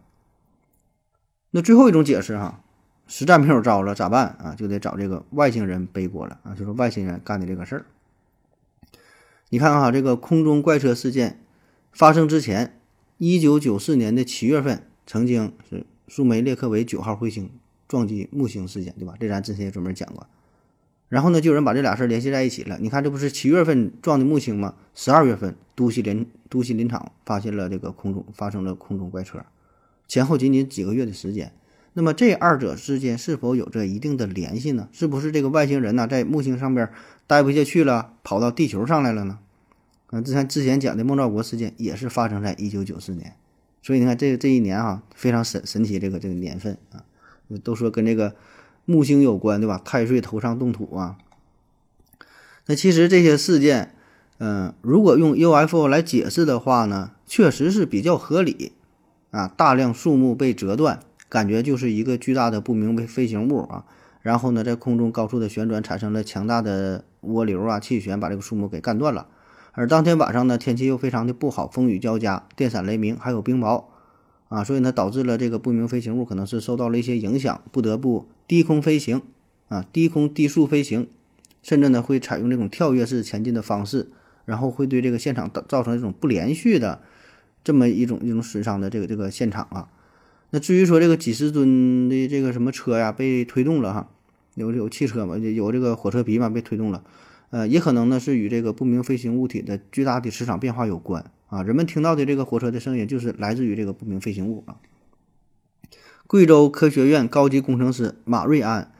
[1.55, 2.61] 那最后一种解释哈，
[3.07, 4.53] 实在没有招了咋办啊？
[4.57, 7.85] 就得找这个外星人背锅了啊，就是外星人干的这个事儿。
[9.47, 11.39] 你看哈，这个空中怪车事件
[11.93, 12.77] 发生之前，
[13.19, 17.49] 一九九四年的七月份，曾经是苏梅列克维九号彗星
[17.87, 19.13] 撞击木星事件，对吧？
[19.17, 20.27] 这咱之前也专门讲过。
[21.07, 22.77] 然后呢，就有人把这俩事儿联系在一起了。
[22.81, 24.73] 你看，这不是七月份撞的木星吗？
[24.93, 29.45] 十二月份，都西林都西林场发现了这个空中发生了空中怪车，
[30.07, 31.51] 前后仅仅几个月的时间。
[31.93, 34.89] 那么这二者之间是否有着一定的联系呢？
[34.91, 36.89] 是不是这个外星人呢，在木星上边
[37.25, 39.39] 待不下去了，跑到地球上来了呢？
[40.07, 43.35] 啊，之前之前讲的孟兆国事件也是发生在一九九四年，
[43.81, 47.05] 所以你看这这一年啊，非常神神奇，这个这个年份啊，
[47.63, 48.35] 都说跟这个
[48.83, 49.81] 木星有关，对吧？
[49.83, 51.17] 太岁头上动土啊。
[52.65, 53.95] 那其实这些事件，
[54.39, 58.73] 嗯，如果用 UFO 来解释的话呢，确实是比较合理
[59.35, 59.51] 啊。
[59.57, 60.99] 大量树木被折断。
[61.27, 63.83] 感觉就是一个巨大的不明飞行物啊，
[64.21, 69.27] 然后呢，在空中高速的旋转，产生了强大的涡流啊，气旋把这个树木给干断了。
[69.73, 73.85] 而当天晚上呢，天气又非常的不好，风雨交加，电闪雷鸣，还有冰雹
[74.47, 79.21] 啊，所以呢，导致了这个不明飞行物可能是受到了一些影响，不得不低空飞行
[79.67, 81.09] 啊，低空低速飞行，
[81.61, 84.11] 甚至呢会采用这种跳跃式前进的方式，
[84.45, 87.01] 然后会对这个现场造成一种不连续的
[87.65, 89.89] 这么一种一种损伤的这个这个现场啊。
[90.51, 94.09] 那至于说这个几十吨的这个什么车呀被推动了哈，
[94.53, 97.03] 有有汽车嘛，有这个火车皮嘛被推动了，
[97.49, 101.63] 呃，也可能呢是与这个不明飞行物体的巨大的磁场变化有关啊。
[101.63, 104.77] 人们听到的这个火车的声音就是来自于这个不明飞行物啊。
[106.27, 108.91] 贵州科学院高级工程师马瑞安，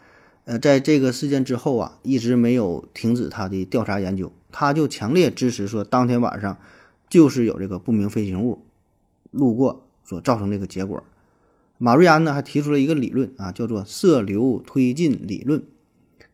[0.44, 6.58] 呃，在这个事件之后啊，一直没有停止他的调查研究，他就强烈支持说，当天晚上
[7.10, 8.64] 就是有这个不明飞行物
[9.32, 11.04] 路过所造成这个结果。
[11.78, 15.64] 马瑞安呢还提出了一个理论啊，叫做射流推进理论。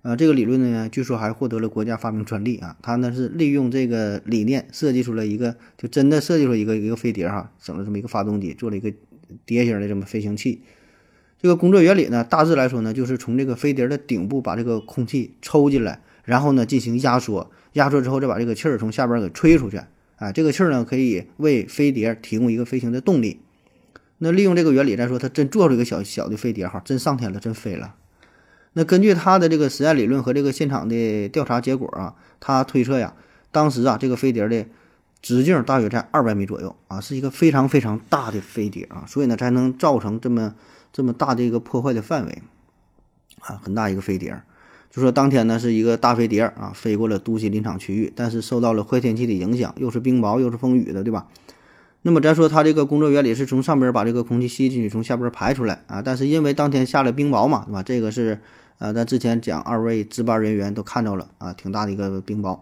[0.03, 2.75] 啊，这个理论呢，据说还获得了国家发明专利啊。
[2.81, 8.91] 他呢是利用这个理念设计出了一个，就真的设计出一个一个飞碟哈，整了这么一个发动机，做了一个
[9.45, 10.61] 碟形的这么飞行器。
[11.39, 19.79] 这个工作原理呢，大致来说呢，就是从这个飞碟的顶部把这个空气抽进来，然后呢进行压缩，压缩之后再把这个气儿从下边给吹出去。
[20.21, 23.41] 啊，这个气儿呢可以为飞碟提供一个飞行的动力。
[24.19, 27.95] 那利用这个原理来说，他真做出一个小小的飞碟哈，真上天了，真飞了。
[28.73, 33.15] 那根据他的这个实验理论和这个现场的调查结果啊，他推测呀，
[33.51, 34.67] 当时啊这个飞碟的
[35.23, 40.53] 直径大约在二百米左右啊，是一个非常非常大的飞碟啊，所以呢才能造成这么
[40.93, 42.43] 这么大的一个破坏的范围
[43.39, 44.43] 啊，很大一个飞碟。
[44.91, 51.27] 就说当天呢是一个大飞碟啊飞过了都西林场区域，但是受到了坏天气的影响，又是冰雹又是风雨的，对吧？
[52.01, 56.01] 那么咱说它这个工作原理是从上边把这个空气吸进去，从下边排出来啊。
[56.01, 57.83] 但是因为当天下了冰雹嘛，对吧？
[57.83, 58.41] 这个是
[58.79, 62.59] 呃，咱之前讲二位值班人员都看到了啊，挺大的一个冰雹。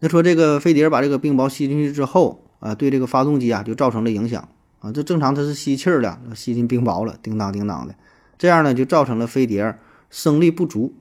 [0.00, 4.46] 那说这个飞碟把这个冰雹吸进去之后啊，对这个发动机啊就造成了影响
[4.80, 4.92] 啊。
[4.92, 7.94] 这正常它是吸气儿的，吸进冰雹了，叮当叮当的，
[8.36, 9.78] 这样呢就造成了飞碟
[10.10, 10.92] 升力不足，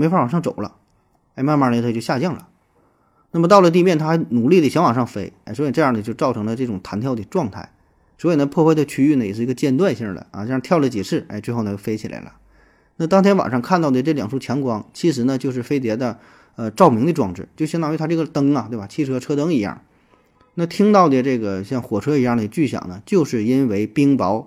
[0.00, 0.76] 没法往上走了。
[1.34, 2.48] 哎，慢慢的它就下降了。
[3.32, 7.70] 那么到了地面，它还努力的想往上飞，哎，所以这样呢就造成了这种弹跳的状态，
[8.16, 12.32] 所以呢破坏的区域呢也是一个间断性的啊，这样跳了几次，哎，最后呢飞起来了。
[12.96, 16.18] 那当天晚上看到的这两束强光，其实呢就是飞碟的
[16.56, 18.86] 呃照明的装置，就相当于它这个灯啊，对吧？
[18.86, 19.82] 汽车车灯一样。
[20.54, 24.46] 那听到的这个像火车一样的巨响呢，就是因为冰雹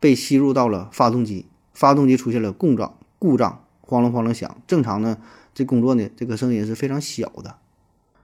[0.00, 4.56] 被吸入到了发动机，发动机出现了故障，故障晃隆晃隆响。
[4.66, 5.18] 正常呢
[5.54, 7.56] 这工作呢这个声音是非常小的。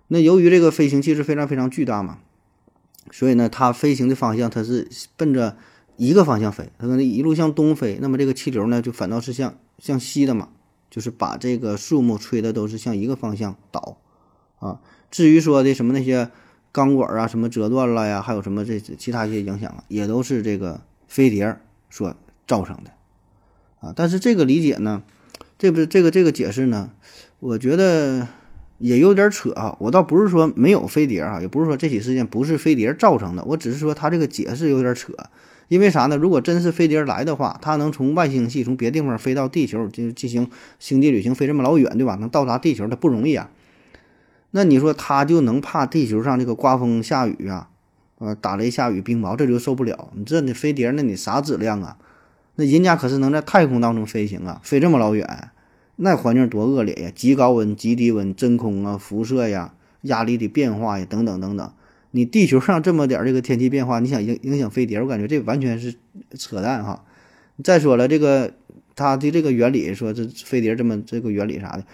[0.08, 2.18] 那由于这个飞行器是非常非常巨大嘛，
[3.12, 5.56] 所以呢，它飞行的方向它是奔着
[5.96, 10.48] 一个方向飞，它可能一路向东飞，那么这个气流呢就反倒是向向西的嘛，
[10.90, 13.98] 就是把这个树木吹的都是向一个方向倒
[14.58, 14.80] 啊。
[15.12, 16.30] 至于说的什么那些
[16.72, 21.56] 钢管啊什么折断了呀，还有什么这其他一些影响啊，也都是这个飞碟
[21.88, 22.12] 所
[22.48, 22.90] 造成的
[23.78, 23.92] 啊。
[23.94, 25.04] 但是这个理解呢，
[25.60, 26.90] 这不是这个这个解释呢，
[27.38, 28.26] 我觉得。
[28.82, 35.12] 也有点扯啊，我倒不是说没有飞碟啊，也不是说这起事件不是飞碟造成的，我只是说他这个解释有点扯。
[35.68, 36.16] 因为啥呢？
[36.16, 42.14] 如果真是飞碟来的话，它能从外星系从别地方飞到地球，就进行星际旅行，飞这么老远，对吧？
[42.14, 43.50] 能到达地球，它不容易啊。
[44.52, 47.68] 那你说他就能怕地球上这个刮风下雨啊，
[48.16, 50.08] 呃，打雷下雨冰雹，这就受不了。
[50.14, 51.98] 你这你飞碟，那你啥质量啊？
[52.60, 55.48] 那人家可是能在太空当中飞行啊，飞这么老远。
[55.96, 57.10] 那环境多恶劣呀！
[57.14, 61.72] 极高温、极低温、真空啊、辐射呀、压力的变化呀，等等等等。
[62.10, 65.94] 你地球上这么点儿这个天气变化，你想影影响飞碟，我感觉这完全是
[66.34, 67.02] 扯淡哈。
[67.64, 68.52] 再说了，这个
[68.94, 71.84] 它的这个原理，说这飞碟这么这个原理啥的，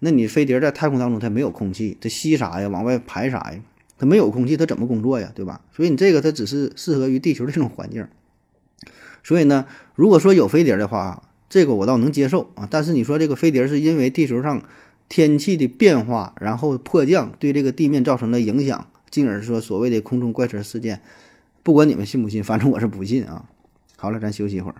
[0.00, 2.66] 那你飞碟在太空当中它没有空气，它吸啥呀？
[2.66, 3.60] 往外排啥呀？
[3.96, 5.30] 它没有空气，它怎么工作呀？
[5.36, 5.60] 对吧？
[5.72, 8.06] 所以你这个它只是适合于地球这种环境。
[9.26, 14.62] 所以呢，如果说有飞碟的话，这个我倒能接受啊，但是你说这个飞碟是因为地球上
[15.08, 21.02] 天气的变化，然后迫降对这个地面造成了影响，进而说所谓的空中怪车事件。
[21.64, 23.44] 不管你们信不信，反正我是不信啊。
[23.96, 24.76] 好了，咱休息一会儿。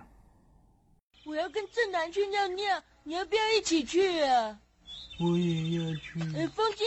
[1.25, 2.63] 我要跟正南去尿尿，
[3.03, 4.57] 你要不要一起去啊？
[5.19, 6.21] 我也要去。
[6.37, 6.85] 哎，风姐，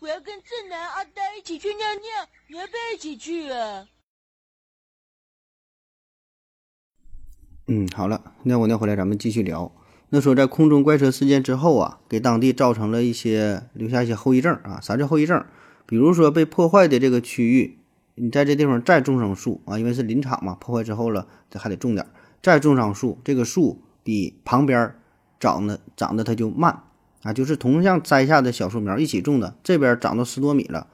[0.00, 3.86] 我要跟正南、阿呆一起去尿尿，你要不要一起去啊？
[7.66, 9.70] 嗯，好了，尿过尿回来，咱们继续聊。
[10.08, 14.80] 那说在空中怪车事件之后啊，给当地造成了一些留下一些后遗症啊。
[14.80, 15.44] 啥叫后遗症？
[15.86, 17.78] 比如说被破坏的这个区域，
[18.16, 22.04] 你在这地方再种上树啊，因为是林场嘛，破坏之后了，这还得种点，
[22.42, 24.92] 再种上树，这个树比旁边
[25.38, 26.82] 长得长得它就慢
[27.22, 30.88] 啊，就是同样栽下的小树苗一起种的，这边长到十多米了，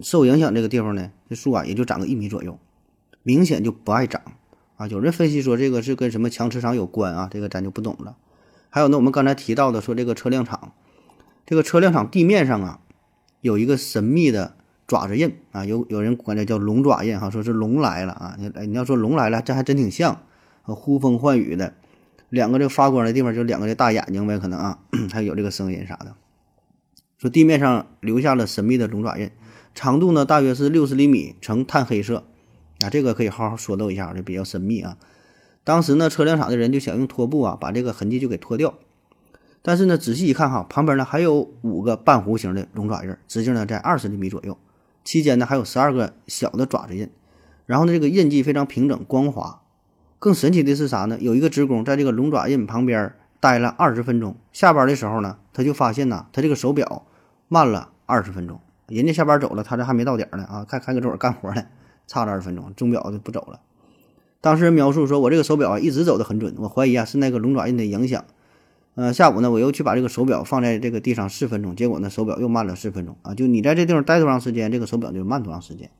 [0.00, 2.58] 受影响这个地方呢，这树啊也就长个一米左右，
[3.22, 4.20] 明显就不爱长
[4.78, 4.86] 啊。
[4.86, 8.16] 有人分析说这个是跟什么强磁场有关啊，这个咱就不懂了。
[8.70, 10.72] 还有呢，我们刚才提到的说这个车辆厂，
[11.44, 12.80] 这个车辆厂地面上啊
[13.42, 18.36] 有一个神秘的爪子印啊，有有人管这叫龙爪印哈，说是龙来了啊。
[18.38, 20.22] 你你要说龙来了，这还真挺像，
[20.62, 21.74] 呼风唤雨的，
[22.28, 24.78] 两个这发光的地方就两个这大眼睛呗，可能啊，
[25.12, 26.14] 还有这个声音啥的。
[27.18, 29.30] 说地面上留下了神秘的龙爪印，
[29.74, 32.24] 长度呢大约是六十厘米，呈炭黑色
[32.82, 34.96] 啊，这个可以好好说道一下，这比较神秘啊。
[35.64, 38.74] 当时呢，车辆厂的人就想用拖布啊，把这个痕迹就给拖掉。
[39.60, 44.56] 但是呢，仔细一看哈，旁边呢还有五个半弧形的龙爪印，直径呢在二十厘米左右，
[45.04, 47.10] 期间呢还有十二个小的爪子印。
[47.66, 49.60] 然后呢，这个印记非常平整光滑。
[50.20, 51.18] 更神奇的是啥呢？
[51.20, 57.06] 有一个职工在这个龙爪印旁边待了二十分钟，下班的时候呢，他就发现呐，他这个手表
[57.48, 58.60] 慢了二十分钟。
[58.86, 61.62] 人家下班走了，他这还没到点呢啊，看看搁这会儿干活呢，
[62.08, 63.60] 差了二十分钟，钟表就不走了。
[64.40, 68.24] 当事人描述说：“我这个手表啊，一直走得很准，我怀疑啊是那个龙爪印的影响。
[68.94, 73.34] 呃，下午呢，我又去把这个手表放在这个地上四分钟，结果呢，手表又慢了四分钟啊！
[73.34, 75.90] 就你在这地方待多长时间，这个手表就慢多长时间。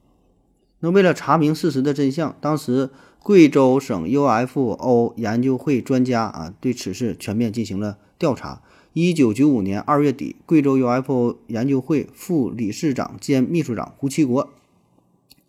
[0.80, 2.90] 那为了查明事实的真相，当时
[3.20, 8.62] 贵州省 UFO 研究会专家啊对此事全面进行了调查。
[8.92, 14.50] 一九九五年二月底，贵州 UFO 研究会副理事长兼秘书长胡其国，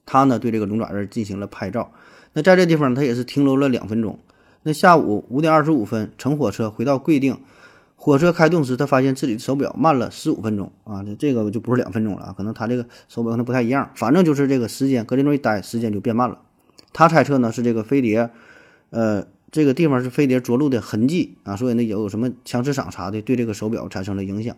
[0.10, 1.92] 他呢对这个龙爪印进行了拍照。”
[2.34, 4.18] 那在这地方，他也是停留了两分钟。
[4.64, 7.38] 那下午五点二十五分，乘火车回到贵定，
[7.96, 11.04] 火车开动时，他发现自己的手表慢了十五分钟啊！
[11.04, 16.40] 这这个就不是两分钟了啊，可能他这个手表可能不太一样，反正就是这个时间搁这种一待，时间就变慢了。
[16.92, 18.30] 他猜测呢是这个飞碟，
[18.90, 24.56] 呃，这个地方是飞碟着陆的痕迹啊，所以呢有什么强磁场啥的对这个手表产生了影响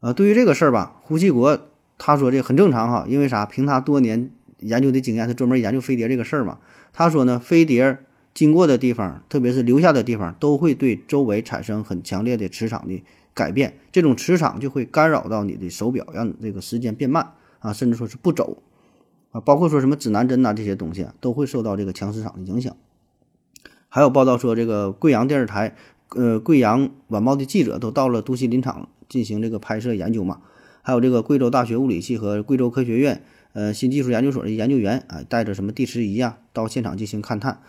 [0.00, 0.12] 啊。
[0.12, 1.58] 对于这个事儿吧，胡锡国
[1.98, 3.46] 他说这很正常哈，因为啥？
[3.46, 4.30] 凭他多年
[4.62, 6.58] 研究的经验，他专门研究飞碟这个事儿嘛。
[6.92, 7.98] 他说呢，飞碟
[8.34, 13.02] 经过的地方，特别是留下的地方，都会对周围产生很强烈的磁场的
[13.34, 18.62] 改变，这种磁场就会干扰到你的手表，让你这个时间变慢啊，甚至说是不走
[19.32, 22.74] 啊，包括说什么指南针呐这些东西啊，都会受到这个强磁场的影响。
[23.88, 25.76] 还有报道说，这个贵阳电视台、
[26.10, 30.40] 呃贵阳晚报的记者都到了都西林场进行这个拍摄研究嘛，
[30.80, 33.22] 还有这个贵州大学物理系和贵州科学院。
[33.52, 37.60] 呃，新技术研究所的研究员啊，带着什么地磁仪啊，到现场进行勘探。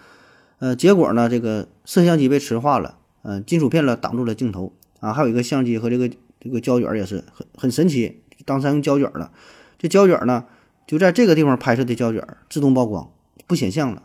[0.59, 9.31] 呃，结果呢，这个摄像机被磁化了，嗯，金属片了挡住了镜头啊，还有一个相机和这个这个胶卷也是很很神奇，当时用胶卷了，
[9.77, 10.45] 这胶卷呢
[10.87, 13.11] 就在这个地方拍摄的胶卷自动曝光
[13.45, 14.03] 不显像了，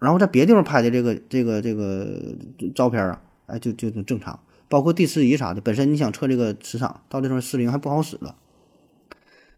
[0.00, 2.34] 然后在别地方拍的这个这个这个
[2.74, 8.34] 照片啊，哎就就正常，包括地磁仪啥的，本身你想测这个磁场，到这时候失灵还不好使了。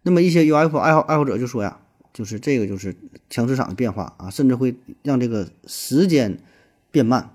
[0.02, 1.78] 那么一些 UFO 爱好爱好者就说呀，
[2.12, 2.96] 就是这个就是
[3.30, 6.38] 强磁场的变化啊，甚至会让这个时间
[6.90, 7.30] 变慢，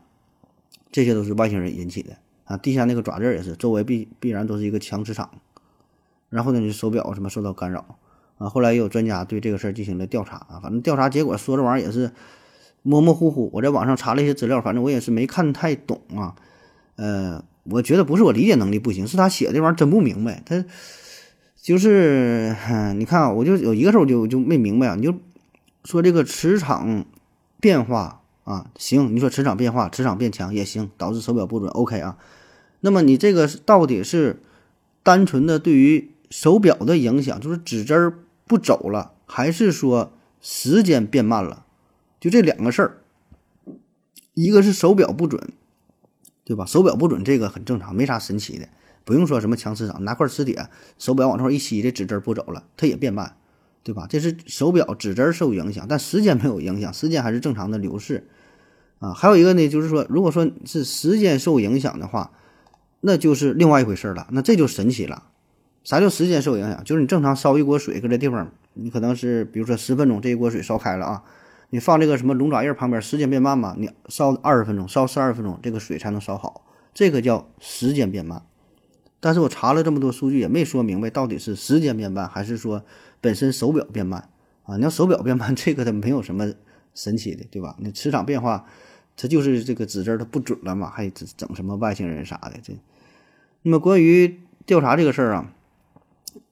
[0.91, 2.57] 这些都是外星人引起的啊。
[2.57, 5.29] 地下那个爪印也是，周围必必然都是一个强磁场，
[6.29, 7.97] 然后呢，你手表什么受到干扰
[8.37, 8.49] 啊。
[8.49, 12.11] 后来也有专家对这个事儿进行了调查啊，反正调查结果说这玩意儿也是
[12.83, 13.49] 模模糊糊。
[13.53, 16.35] 我在网上查了一些资料，反正我也是没看太懂啊。
[16.97, 20.65] 呃，我觉得不是我理解能力不行，是他写的这玩意儿真不明白他。
[21.67, 22.55] 就是，
[22.95, 24.95] 你看，我就有一个事儿，我就就没明白啊。
[24.95, 25.13] 你就
[25.83, 27.03] 说这个磁场
[27.59, 32.17] 变化啊，行，你说磁场变化，磁场变强也行，导致手表不准，OK 啊。
[32.79, 34.41] 那么你这个到底是
[35.03, 38.13] 单纯的对于手表的影响，就是指针
[38.45, 41.65] 不走了，还是说时间变慢了？
[42.21, 43.01] 就这两个事儿，
[44.33, 45.51] 一个是手表不准，
[46.45, 46.65] 对吧？
[46.65, 48.69] 手表不准这个很正常，没啥神奇的。
[49.07, 50.67] 不用说什么强磁场，拿块磁铁，
[50.99, 53.37] 手表往这一吸，这指针不走了，它也变慢，
[53.81, 54.05] 对吧？
[54.09, 58.27] 这是手表指针受影响，但时间没有影响，时间还是正常的流逝
[58.99, 59.13] 啊。
[59.13, 62.31] 还有一个呢，就是说，如果说是时间受影响的话，
[62.99, 65.23] 那就是另外一回事了，那这就神奇了。
[65.85, 66.83] 啥叫时间受影响？
[66.83, 71.23] 就是你正常烧一锅水，搁这地方，你可能是比如说十分钟，这一锅水烧开了啊，
[71.69, 78.41] 你放这个什么龙爪印旁边，时间变慢嘛，你烧二十分钟，烧十二分钟，这个水才能烧好，这个叫时间变慢。
[79.19, 82.83] 但是我查了这么多数据，也没说明白到底是时间变慢，还是说
[83.21, 84.29] 本身手表变慢
[84.63, 84.77] 啊？
[84.77, 86.53] 你要手表变慢， 这个它没有什么
[86.93, 87.75] 神奇的，对吧？
[87.79, 88.65] 那磁场变化，
[89.15, 92.73] 它就是这个指针它不准了嘛，还整什么外星人啥的这。
[93.63, 95.53] 那么关于调查这个事儿啊。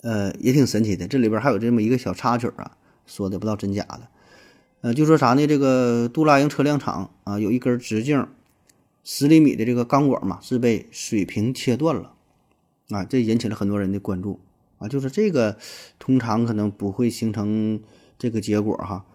[0.01, 4.01] 呃，也挺神奇的，这里边还有这么一个小插曲啊，说的不知道真假的。
[4.82, 5.45] 呃，就说啥呢？
[5.45, 8.28] 这个杜拉营车辆厂啊，有一根直径
[9.03, 12.13] 十厘米的这个钢管嘛，是被水平切断了
[12.89, 14.39] 啊，这引起了很多人的关注
[14.77, 14.88] 啊。
[14.88, 15.57] 就是这个
[15.99, 17.81] 通常可能不会形成
[18.17, 19.05] 这个结果哈。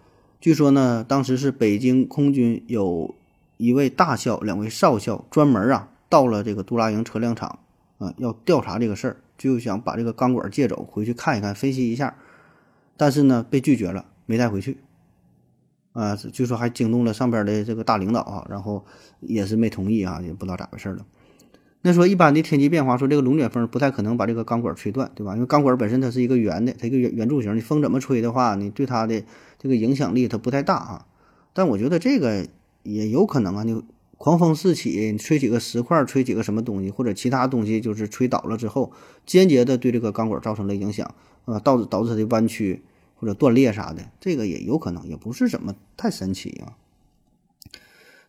[0.40, 3.14] 据说呢，当时是北京空军有
[3.56, 7.58] 一位大校、两位少校专门啊到了这个杜拉营车辆厂
[7.98, 9.16] 啊，要调查这个事儿。
[9.38, 12.14] 就想把这个钢管借走，回去看一看，分析一下，
[12.98, 14.76] 但是呢，被拒绝了，没带回去。
[15.94, 18.84] 啊，据说还惊动了上边的这个大领导啊，然后
[19.20, 21.06] 也是没同意啊，也不知道咋回事了。
[21.82, 25.34] 那说一般的天气变化，说这个龙卷风不太可能把这个钢管吹断，对吧？
[25.34, 29.22] 因为钢管本身它是一个圆的，它一个圆圆柱形，你风怎么吹的话，你对它的
[29.58, 31.06] 这个影响力它不太大啊。
[31.52, 32.46] 但我觉得这个
[32.82, 33.82] 也有可能啊，你。
[34.22, 38.92] 狂风四起，吹几个石块，吹几个什么东西，或者其他东西，就是吹倒了之后，
[39.24, 41.14] 间接的对这个钢管造成了影响，
[41.46, 42.82] 啊，导致导致它的弯曲
[43.14, 46.76] 或者断裂啥的，这个也有可能，也不是怎么太神奇啊。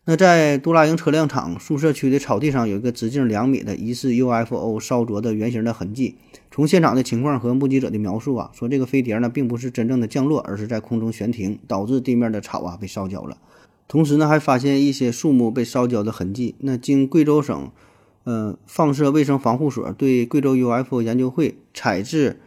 [0.04, 6.16] 那在杜拉营车辆厂宿舍区的草地上，有一个直径两米的疑似 UFO 烧灼的圆形的痕迹。
[6.50, 13.38] 从现场的情况和目击者的描述啊，说这个飞碟呢，并不是真正的降落，而是在空中悬停，导致地面的草啊被烧焦了。
[13.86, 16.56] 同时呢，还发现一些树木被烧焦的痕迹。
[16.58, 17.70] 那经贵州省，
[18.24, 22.40] 呃，放射卫生防护所对贵州 UFO 研究会采制，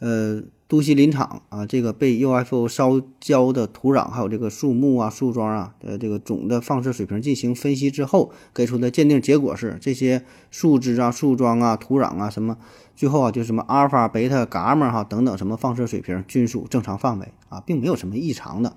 [0.00, 12.58] 呃，都西林场啊，这个被 UFO 烧焦的土壤，还有这个树木啊、树桩啊，呃，这个总的放射水平进行分析之后，给出的鉴定结果是，这些树枝啊、树桩啊、土壤啊，什么，
[12.96, 18.76] 最后啊，就什么阿尔法、贝塔、伽马哈等等什么放射水平均属正常范围啊，并没有什么异常的。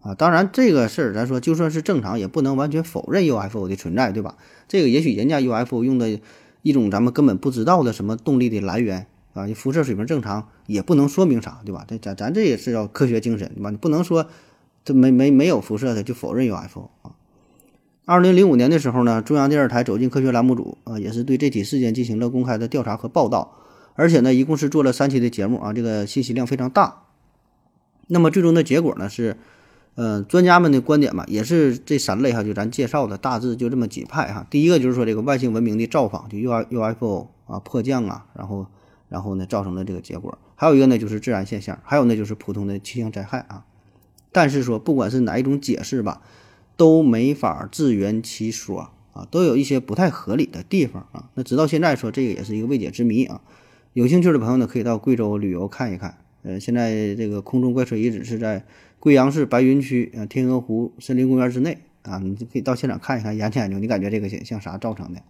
[0.00, 4.36] 啊，当然这个事儿，咱说就算是正常，也不能完全否认 UFO 的存在，对吧？
[4.66, 6.20] 这个也许人家 UFO 用的
[6.62, 11.84] 一种咱们根本不知道的什么动力的来源啊，你辐射水平正常，也不能说明啥，对吧？
[11.86, 13.70] 这咱咱这也是要科学精神，对吧？
[13.70, 14.26] 你不能说
[14.84, 17.12] 这没没没有辐射的就否认 UFO 啊。
[18.06, 23.56] 二零零五年的时候呢，中央电视台《走进科学》栏目组啊，也是对这起事件进行了公开的调查和报道，
[23.94, 27.02] 而且呢，一共是做了三期的节目啊，这个信息量非常大。
[28.06, 29.36] 那么最终的结果呢是。
[29.96, 34.44] 嗯，专家们的观点嘛，也是这三类哈，就咱介绍的大致就这么几派哈。
[34.50, 38.66] 第一个就是说这个外星文明的造访，就 U U F O 啊迫降啊，然后
[39.14, 40.36] 然后呢造成了这个结果。
[40.56, 43.64] 还有一个呢就是自然现象，还有呢就是普通的气象灾害啊。
[44.32, 46.22] 但是说不管是哪一种解释吧，
[46.76, 51.30] 都没法自圆其说啊，都有一些不太合理的地方啊。
[51.34, 53.40] 那直到现在说这个也是一个未解之谜啊。
[53.92, 56.18] 有兴趣的朋友呢，可以到贵州旅游看一看。
[56.42, 58.64] 呃，现在这个空中怪车遗址是在。
[59.00, 65.20] 贵阳市白云区呃天鹅湖森林公园之内啊，你就可以到现场看一看，研究研究，你感觉这个像像啥造成的？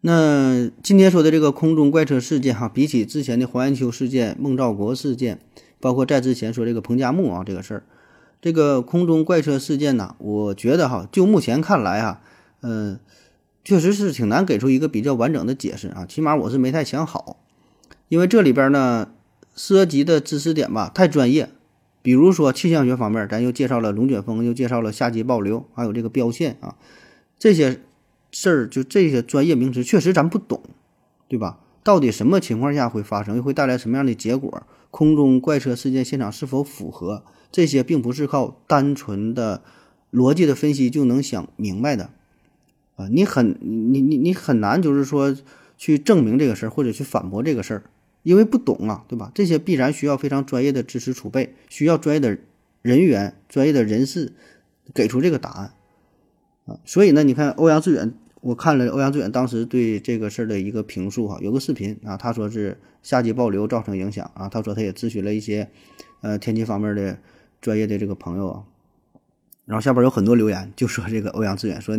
[0.00, 5.40] 那今天说的这个空中怪车事件哈，比起之前的黄延秋事件、孟兆国事件，
[5.80, 7.82] 包括在之前说这个彭加木啊这个事儿，
[8.40, 12.20] 这个空中怪车事件呢，我觉得哈，就目前看来哈，
[12.62, 13.00] 嗯，
[13.64, 17.38] 确实是挺难给出一个比较完整的解释啊，起码我是没太想好，
[18.08, 19.08] 因为这里边呢
[19.56, 21.50] 涉及的知识点吧太专业。
[22.00, 26.76] 比如说气象学方面，咱又介绍了龙卷风，又介绍了夏季暴流，还有这个标线啊，
[27.38, 27.80] 这些
[28.40, 30.62] 事儿就这些专业名词，确实咱不懂，
[31.26, 31.58] 对吧？
[31.82, 34.62] 到底什么情况下会发生，又会带来什么样的结果？
[34.92, 37.24] 空中怪车事件现场是否符合？
[37.50, 39.62] 这些并不是靠单纯的
[40.12, 42.10] 逻辑的分析就能想明白的
[42.94, 43.08] 啊！
[43.10, 45.36] 你很你你你很难就是说
[45.76, 47.82] 去证明这个事儿，或者去反驳这个事儿。
[48.22, 49.32] 因为不懂啊，对吧？
[49.34, 52.38] 这些必然需要非常专业的知识储备，需要专业的
[52.82, 54.32] 人员、专业的人士
[54.94, 55.72] 给出这个答案
[56.66, 56.78] 啊。
[56.84, 65.68] 所以呢，你看欧阳志远，我看了欧阳志远当时对这个事儿的一个评述哈，有个视频啊，他说是夏季暴流造成影响啊，他说他也咨询了一些
[66.20, 67.18] 呃天气方面的
[67.60, 68.64] 专业的这个朋友啊，
[69.64, 71.98] 然后下边有很多留言就说这个欧阳志远说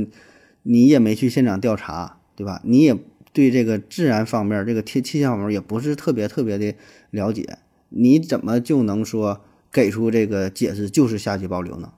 [0.64, 2.62] 你也没去现场调查，对吧？
[2.64, 2.98] 你也。
[3.32, 6.74] 对这个自然方面，这个天气象方面也不是特别特别的
[7.12, 7.60] 了解，
[7.90, 11.94] 你怎么就能说给出这个解释就是夏季暴流呢？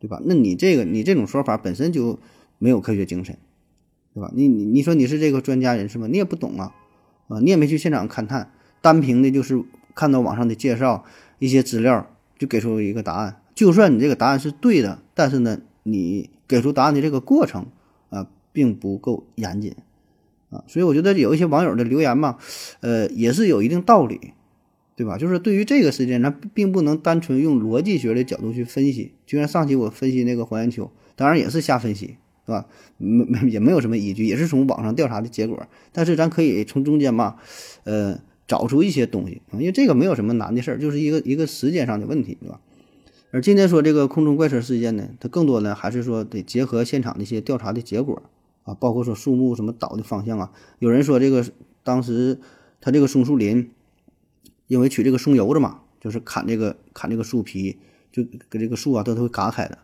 [0.00, 0.20] 对吧？
[0.24, 2.18] 那你这个你这种说法本身就
[2.58, 3.38] 没有科学精神
[4.14, 4.30] 对吧？
[4.34, 6.06] 你你你说你是这个专家人士吗？
[6.08, 6.74] 你也不懂啊，
[7.28, 9.62] 啊，你也没去现场勘探，单凭的就是
[9.94, 11.04] 看到网上的介绍
[11.38, 12.08] 一些资料
[12.38, 13.40] 就给出一个答案。
[13.54, 17.66] 就算你这个答案是对的，但是呢，你给出答案的这个过程
[18.10, 19.74] 啊，并不够严谨
[20.50, 20.64] 啊。
[20.66, 22.38] 所以我觉得有一些网友的留言嘛，
[22.80, 24.32] 呃，也是有一定道理。
[24.96, 25.18] 对吧？
[25.18, 29.10] 就是对于这个事件，咱并不能单纯用逻辑学的角度去分析。
[29.26, 32.16] 就像上期我分析那个黄延秋，当然也是瞎分析，
[32.46, 32.66] 是吧？
[32.98, 35.66] 没没也没有什么依据，也是从网上调查的结果。
[35.92, 37.36] 但是咱可以从中间吧，
[37.84, 42.60] 呃，找出一些东西，因为这个没有什么难的事儿，就是一个一个时间上的问题，对吧？
[43.30, 48.22] 而今天说这个空中怪车事件呢，它更多呢还是说得结合现场的一些调查的结果
[48.64, 50.52] 啊，包括说树木什么倒的方向啊。
[50.78, 51.44] 有人说这个
[51.82, 52.38] 当时
[52.80, 53.70] 它这个松树林。
[54.66, 57.76] 因为取这个松油子嘛，就是砍这个砍这个树皮，
[58.10, 59.76] 就给这个树啊都都会嘎开的，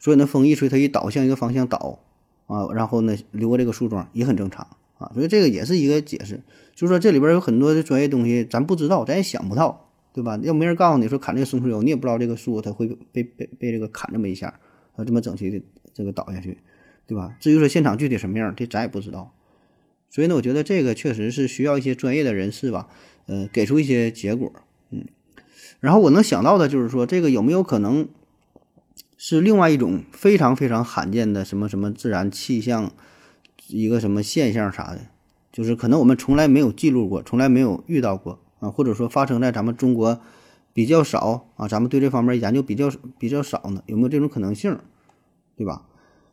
[0.00, 2.00] 所以那风一吹，它一倒向一个方向倒
[2.48, 4.66] 啊，然后呢流过这个树桩也很正常
[4.98, 6.40] 啊，所以这个也是一个解释，
[6.74, 10.36] 就是说这里边有很多的专业东西咱不知道，咱也想不到，对吧？
[10.42, 14.58] 要没人告诉你说砍这个松树油，你也不知道这个树它会被被被这个砍这么一下，
[14.96, 15.62] 啊这么整齐的
[15.94, 16.58] 这个倒下去，
[17.06, 17.36] 对吧？
[17.38, 19.32] 至于说现场具体什么样，这咱也不知道，
[20.08, 22.88] 所以呢，我觉得这个确实是需要一些专业的人士吧。
[23.26, 24.52] 呃，给出一些结果，
[24.90, 25.04] 嗯，
[25.78, 28.08] 然后我能想到的就是说，这个有没有可能
[29.22, 32.90] 是另外一种非常非常罕见的什么什么自然气象
[33.68, 35.00] 一个什么现象啥的，
[35.52, 40.22] 就是可能我们从来没有记录过，从来没有遇到过啊，或者说发生在咱们中国
[40.72, 44.78] 比较少啊，咱们对这方面研究比较比较少呢，有没有这种可能性，
[45.54, 45.82] 对吧？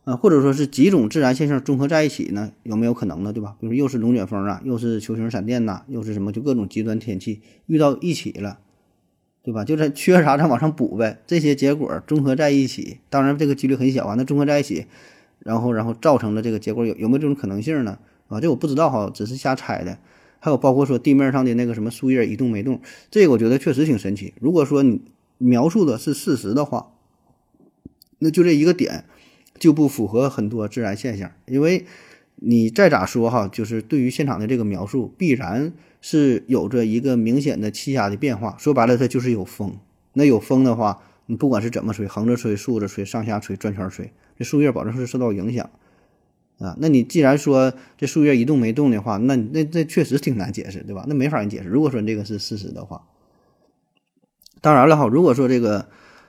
[0.05, 2.53] 啊，或者说是几种自然现象综合在一起呢？
[2.63, 3.33] 有没有可能呢？
[3.33, 3.57] 对吧？
[3.59, 6.31] 比如又是龙卷风啊，又是球形闪电呐，又是什么？
[6.31, 8.59] 就各种极端天气遇到一起了，
[9.47, 9.63] 对吧？
[9.63, 11.19] 就是缺啥咱往上补呗。
[11.25, 14.15] 这些结果综合在一起，当然这个几率很小啊。
[14.17, 14.87] 那综合在一起，
[15.39, 17.97] 然后然后造成的这个结果有有没有这种可能性呢？
[18.27, 19.97] 啊，这我不知道哈，只是瞎猜的。
[20.39, 24.33] 还有包括说地面上的那个什么树叶一动没动，这个我觉得确实挺神奇。
[24.41, 25.01] 如果说你
[25.37, 26.91] 描述的是事实的话，
[28.19, 29.05] 那就这一个点。
[29.59, 31.87] 就不符合很多自然现象，因为
[32.39, 38.55] 你再咋说哈，就是对于现场的这个描述，必然是有着一个明显的气压的变化。
[38.59, 39.75] 说白了，它就是有风。
[40.13, 45.69] 那有风的话，你不管是怎么吹，横着吹、竖着吹、上下吹、转圈吹，这树叶保证是受到影响
[46.59, 46.77] 啊。
[46.79, 51.05] 那你既然说这树叶一动没动的话，那那那确实挺难解释，对吧？
[51.07, 51.69] 那没法解释。
[51.69, 53.03] 如果说这个是事实的话，
[54.61, 55.87] 当然了哈，如果说这个。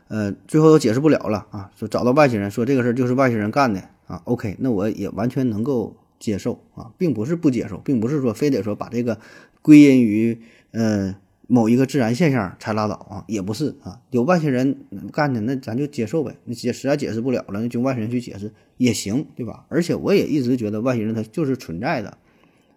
[0.08, 1.70] 呃，最后都解释不了了啊！
[1.76, 4.22] 说找到外星人，说这个事儿就是外星人干的啊。
[4.24, 9.18] OK，那我也完全能够接受啊，并不是不接受，并不是说非得说把这个
[9.60, 10.40] 归因于
[10.70, 11.14] 呃
[11.46, 14.00] 某一个自然现象才拉倒啊，也不是啊。
[14.10, 14.78] 有外星人
[15.12, 16.34] 干的，那咱就接受呗。
[16.44, 19.66] 那解实在解释不了了，那就外星人去解释也行，对吧？
[19.68, 22.16] 而且我也一直觉得外星人他就是存在的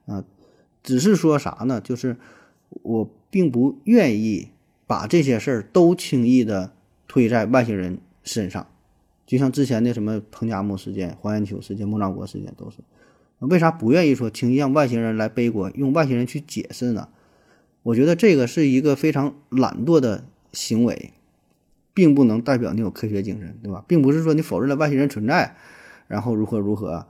[0.06, 0.26] 啊，
[0.84, 1.80] 只是说啥呢？
[1.80, 2.18] 就是
[2.82, 4.50] 我并不愿意
[4.86, 6.74] 把这些事儿都轻易的。
[7.12, 8.68] 推在外星人身上，
[9.26, 12.78] 就像之前的什么彭加木事件、黄延秋事件、孟兆国事件都是。
[13.40, 17.10] 为啥不愿意说轻易让外星人来背锅，用外星人去解释呢？
[17.84, 21.12] 我觉得这个是一个非常懒惰的行为，
[21.94, 23.84] 并不能代表你有科学精神，对吧？
[23.86, 25.58] 并不是说你否认了外星人存在，
[26.08, 27.08] 然后如何如何。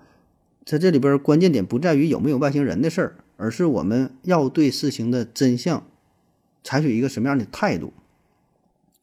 [0.66, 5.86] 在这里边关键点不在于有没有外星人的事儿，而是我们要对事情的真相
[6.64, 7.94] 采取一个什么样的态度。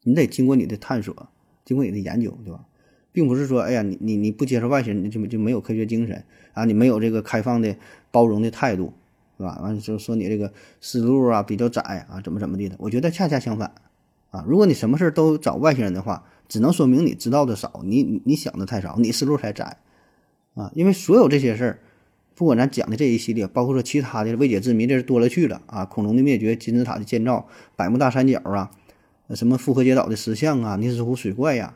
[0.03, 1.29] 你得经过你的探索，
[1.65, 2.65] 经过你的研究，对吧？
[3.11, 6.23] 并不是说，哎呀，你你你不接受外星人，你就就没有科学精神
[6.53, 6.63] 啊？
[6.65, 7.75] 你没有这个开放的、
[8.11, 8.93] 包容的态度，
[9.37, 9.59] 是吧？
[9.63, 12.75] 完了就说你这个思路啊比较窄啊，怎么怎么地的？
[12.77, 13.73] 我觉得恰恰相反
[14.29, 14.45] 啊！
[14.47, 19.77] 如果你什么事都找外星人的话，只能说明你知道的少，你你想的太少，你思路才窄
[20.53, 20.71] 啊！
[20.75, 21.79] 因为所有这些事儿，
[22.35, 25.83] 不管咱讲的这一系列，包括说其他的未解之谜，这是多了去了啊！
[25.83, 28.71] 恐龙的灭绝、金字塔的建造、百慕大三角啊。
[29.35, 31.75] 什么复活节岛的石像啊，尼斯湖水怪呀，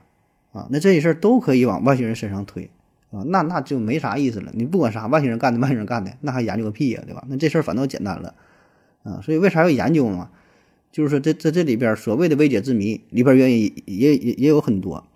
[0.51, 2.69] 啊，那这些事儿都可以往外星人身上推，
[3.11, 4.51] 啊，那那就没啥意思了。
[4.53, 7.23] 你不管啥外星人干的，外星人干的，那还研究个屁呀，对吧？
[7.27, 8.35] 那这事儿反倒简单了，
[9.03, 10.31] 啊，所以为啥要研究嘛？
[10.91, 15.07] 就是说，这在这里边所谓的未解之谜里边原因也也也有很多，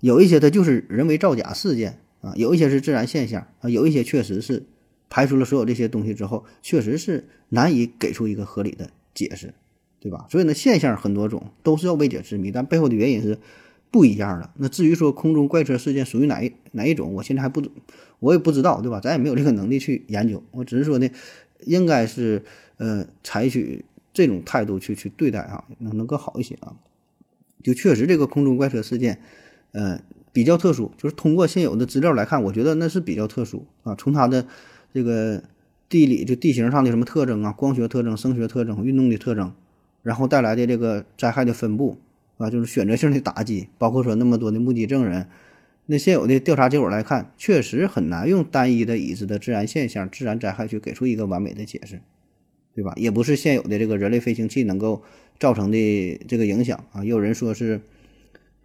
[0.00, 4.64] 有一些它就是人为造假事件啊，有一些是自然现象啊，有一些确实是
[5.10, 9.52] 排除了所有这些东西之后，确实是难以给出一个合理的解释。
[10.00, 10.26] 对吧？
[10.30, 13.38] 所以呢，现象很多种，都是要未解之谜，但背后的原因是
[13.90, 14.50] 不一样的。
[14.56, 17.62] 那至于说空中怪车事件属于哪一哪一种，我现在还不，
[18.20, 19.00] 我也不知道，对吧？
[19.00, 20.42] 咱也没有这个能力去研究。
[20.52, 21.08] 我只是说呢，
[21.64, 22.44] 应该是
[22.76, 26.76] 呃，采取这种态度去去对待啊，能能更好一些啊。
[27.62, 29.18] 就确实这个空中怪车事件，
[29.72, 30.00] 呃，
[30.32, 33.94] 比较特殊，就是通过现有的资料来看，我觉得那是比较特殊啊。
[33.96, 34.46] 从它的
[34.94, 35.42] 这个
[35.88, 39.52] 地理就地形上的什么特征啊，光学特征、声学特征、运动的特征，
[40.06, 41.98] 然后带来的这个灾害的分布
[42.36, 45.26] 啊，就是选择性的打击，包括说那么多的目击证人。
[45.86, 51.98] 那现有的调查结果来看，确实很难用单一的已知的自然现象、自然灾害去给出一个完美的解释，
[52.72, 52.92] 对吧？
[52.94, 55.02] 也不是现有的这个人类飞行器能够
[55.40, 57.02] 造成的这个影响啊。
[57.02, 57.80] 也有人说是，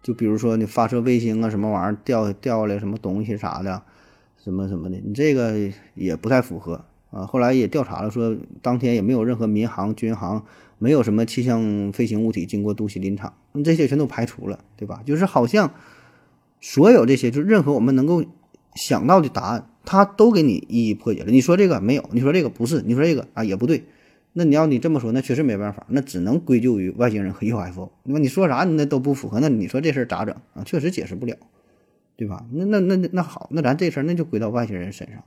[0.00, 3.82] 就比如说你发射卫星啊，什么玩意儿掉掉下来什么东西啥的，
[4.44, 7.26] 什么什么的，你这个也不太符合啊。
[7.26, 10.44] 后来也调查了，说当天也没有任何民航、军航，
[10.82, 15.02] 没有什么气象飞行物体经过杜西林场，这些全都排除了，对吧？
[15.06, 15.72] 就是好像。
[16.64, 18.24] 所有这些，就任何我们能够
[18.76, 21.30] 想到的答案，他都给你一一破解了。
[21.32, 23.82] 你说这个没有，你说这个不是，你说这个啊也不对。
[24.32, 27.90] 那你要你这么说，那确实没办法，那只能归咎于外星人和 UFO。
[28.04, 29.40] 那你说啥，你那都不符合。
[29.40, 30.62] 那你说这事儿咋整啊？
[30.64, 31.36] 确实解释不了，
[32.16, 32.46] 对吧？
[32.52, 35.24] 那那那那好，那咱这事儿那就归到外星人身上。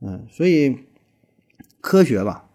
[0.00, 0.78] 嗯，所以
[1.82, 2.47] 科学吧，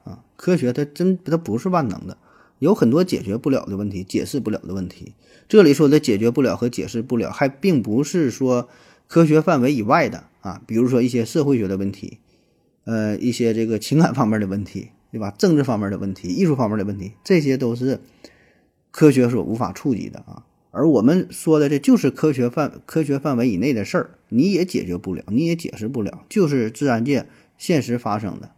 [0.44, 2.18] 科学它真它不是万能的。
[2.60, 5.14] 有很多解决不了的问题，解释不了的问题。
[5.48, 8.68] 这里说的解决不了和解释不了，还并不是说
[9.08, 12.20] 科学范围以外的啊，比如说一些社会学的问题，
[12.84, 15.34] 呃，一些这个情感方面的问题，对吧？
[15.38, 18.02] 政治方面的问题，艺术方面的问题，这些都是
[18.91, 20.44] 科学所无法触及的啊。
[20.72, 27.28] 而我们说的这就是科学范科学范围以内的事儿，你也解决不了，你也解释不了，就是自然界
[27.58, 28.52] 现实发生的，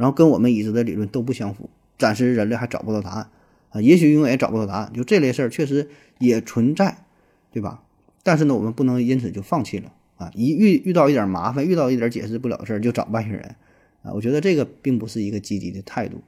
[0.00, 3.28] 然后跟我们已知的理论都不相符，暂时人类还找不到答案。
[3.68, 7.04] 啊，也许永远也找不到答案，就这类事儿确实也存在，
[7.52, 7.82] 对吧？
[8.22, 10.30] 但是呢，我们不能因此就放弃了啊！
[10.34, 13.54] 一遇遇到一点麻烦，遇到一点解释不了的事儿，就找外星人
[14.02, 14.12] 啊！
[14.14, 16.22] 我觉得这个并不是一个积极的态度。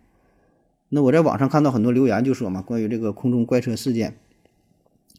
[0.90, 4.14] 那我在网上看到很多留言，就说嘛，关于这个空中怪车事件，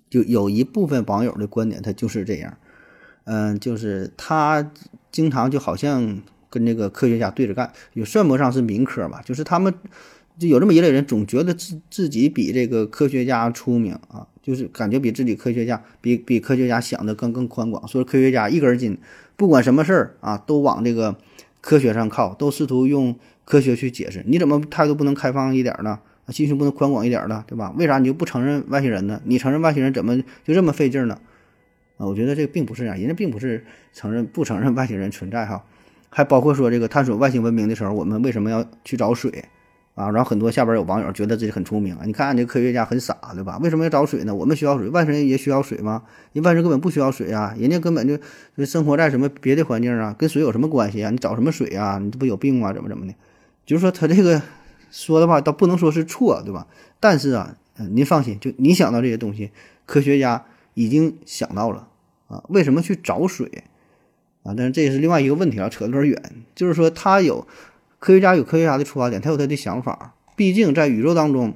[0.09, 2.57] 就有一部分网友的观点，他就是这样，
[3.25, 4.71] 嗯，就是他
[5.11, 6.21] 经常就好像
[6.53, 9.73] 跟这个科学家对着干，也算不上是民科吧，就是他们。
[10.35, 17.87] 就有这么一类人，总觉得自自己比这个科学家出名啊，就是感觉比自己科学家比比科学家想的更更宽广。
[17.87, 18.97] 说科学家一根筋，
[19.35, 21.15] 不管什么事儿啊，都往这个
[21.61, 24.23] 科学上靠，都试图用科学去解释。
[24.25, 25.99] 你怎么态度不能开放一点呢？
[26.29, 27.43] 心胸不能宽广一点呢？
[27.45, 27.71] 对吧？
[27.77, 29.21] 为啥你就不承认外星人呢？
[29.25, 31.19] 你承认外星人怎么就这么费劲呢？
[31.97, 35.63] 啊，我觉得这并不是这样，人家并不是承认不承认外星人存在哈，
[36.13, 39.45] 还包括说这个探索外星文明的时候，我们为什么要去找水？
[39.95, 43.59] 啊，然后很多下边有网友觉得自己很聪明啊，你看俺这科学家很傻，对吧？
[43.61, 44.33] 为什么要找水呢？
[44.33, 46.01] 我们需要水，外星人也需要水吗？
[46.31, 48.17] 人外星人根本不需要水啊，人家根本就
[48.57, 51.11] 就生活在什么别的环境啊，跟水有什么关系啊？
[51.11, 51.99] 你找什么水啊？
[51.99, 52.73] 你这不有病吗？
[52.73, 53.13] 怎么怎么的？
[53.67, 54.41] 就是说他这个
[54.89, 56.65] 说的话倒不能说是错，对吧？
[56.99, 57.55] 但是啊，
[57.91, 59.51] 您放心，就你想到这些东西，
[59.85, 60.43] 科学家
[60.73, 61.87] 已经想到了
[62.27, 63.63] 啊，为什么去找水
[64.43, 64.53] 啊？
[64.55, 67.47] 但是这也是另外一个问题啊，扯得有点远，就是说他有。
[67.99, 70.13] 科学家有科学家的出发点，他有他的想法。
[70.35, 71.53] 毕竟在宇宙当中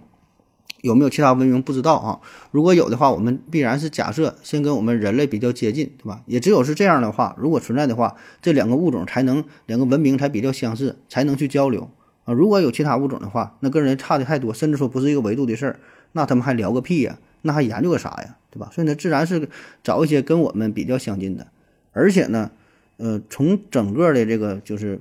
[0.80, 2.22] 有没有其他文明不知道啊。
[2.52, 6.22] 如果有的话，我们必然是假设先跟我们人类比较接近，对吧？
[6.26, 11.90] 也只有是这样的话，如果存在的话，这两个物种才能两个文明才比较相似，才能去交流
[12.24, 12.34] 啊。
[12.34, 15.80] 如果有其他物种的话，那跟人差的太多，甚至说不是一个维度的事儿，
[16.14, 17.18] 那他们还聊个屁呀？
[17.42, 18.38] 那还研究个啥呀？
[18.52, 18.70] 对吧？
[18.74, 19.50] 所以呢，自然是
[19.84, 21.48] 找一些跟我们比较相近的，
[21.92, 22.52] 而且呢，
[22.98, 25.00] 呃，从整个的这个就是。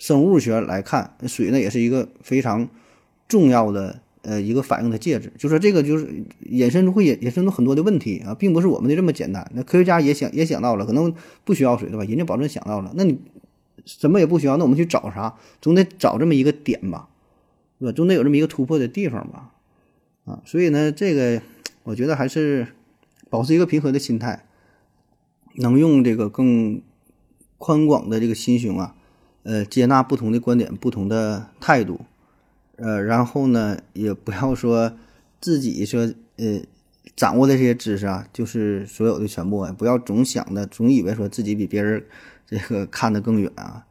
[0.00, 2.68] 生物学来看，水呢也是一个非常
[3.26, 6.08] 重要的呃一个反应的介质，就说这个就是
[6.42, 9.50] 引申出会引引申出很多的问题啊，并不是我们的这么简单。
[9.56, 11.12] 那科学家也想也想到了，可能
[11.44, 12.04] 不需要水对吧？
[12.04, 13.18] 人家保证想到了，那你
[13.84, 15.34] 什么也不需要，那我们去找啥？
[15.60, 17.08] 总得找这么一个点吧，
[17.80, 17.92] 对吧？
[17.92, 19.50] 总得有这么一个突破的地方吧，
[20.26, 21.42] 啊，所以呢，这个
[21.82, 22.68] 我觉得还是
[23.28, 24.44] 保持一个平和的心态，
[25.56, 26.80] 能用这个更
[27.58, 28.94] 宽广的这个心胸啊。
[29.44, 32.00] 呃，接纳不同的观点、不同的态度，
[32.76, 34.92] 呃，然后呢，也不要说
[35.40, 36.60] 自己说呃
[37.16, 42.04] 掌握的这些知识啊，就是所有的全部啊，不要总想的，总以为说自己比别人
[42.46, 43.86] 这个看得更远啊。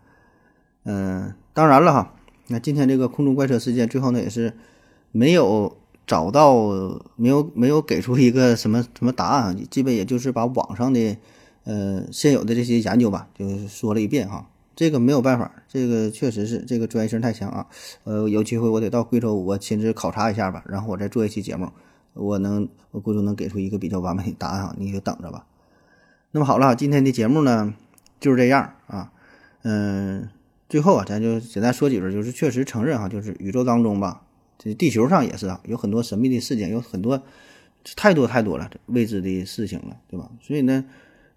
[0.84, 2.14] 嗯，当然了哈，
[2.48, 4.54] 那今天这个空中怪车事件最后呢，也是
[5.12, 6.56] 没有找到，
[7.16, 11.18] 没有没有给出一个什么什么答案，基本也就是把网上的
[11.68, 14.50] 呃现有的这些研究吧，就是说了一遍哈。
[14.78, 17.66] 这个没有办法，这个确实是这个专业性太强啊。
[18.04, 21.72] 呃，有机会我得到贵州，我亲自考察一下吧，然后我再做一期节目，
[22.14, 25.48] 我能我估计能给出一个比较完美的答案啊，你就等着吧。
[26.30, 27.74] 那么好了，今天的节目呢
[28.20, 29.12] 就是这样啊。
[29.64, 30.30] 嗯，
[30.70, 34.22] 最后啊，咱就简单说几句，就是确实承认哈，就是宇宙当中吧，
[34.60, 37.24] 这地球上也是啊，有很多神秘的事件，有很多
[37.96, 40.30] 太多太多了未知的事情了，对吧？
[40.40, 40.86] 所以呢。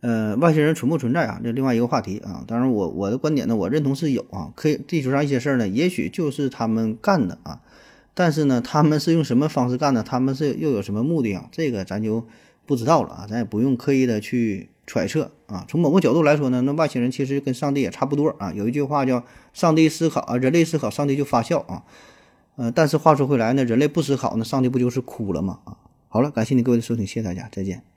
[0.00, 1.40] 呃，外星人存不存在啊？
[1.44, 2.42] 这另外一个话题啊。
[2.46, 4.50] 当然我我的观点呢，我认同是有啊。
[4.56, 7.60] 可以地球上一些事儿呢，也许就是他们干的啊。
[8.14, 10.02] 但是呢，他们是用什么方式干的？
[10.02, 11.48] 他们是又有什么目的啊？
[11.52, 12.26] 这个咱就
[12.64, 13.26] 不知道了啊。
[13.28, 15.66] 咱也不用刻意的去揣测啊。
[15.68, 18.52] 从某个角度来说呢，那外星人其实跟上帝也差不多啊。
[18.54, 19.22] 有一句话叫
[19.52, 21.84] “上帝思考啊，人类思考，上帝就发笑啊”。
[22.56, 25.60] 呃，但是话说回来呢，人类不思考，那上帝不就是哭了吗？
[25.64, 25.76] 啊，
[26.08, 27.89] 好了，感谢你各位的收听，谢谢大家，再见。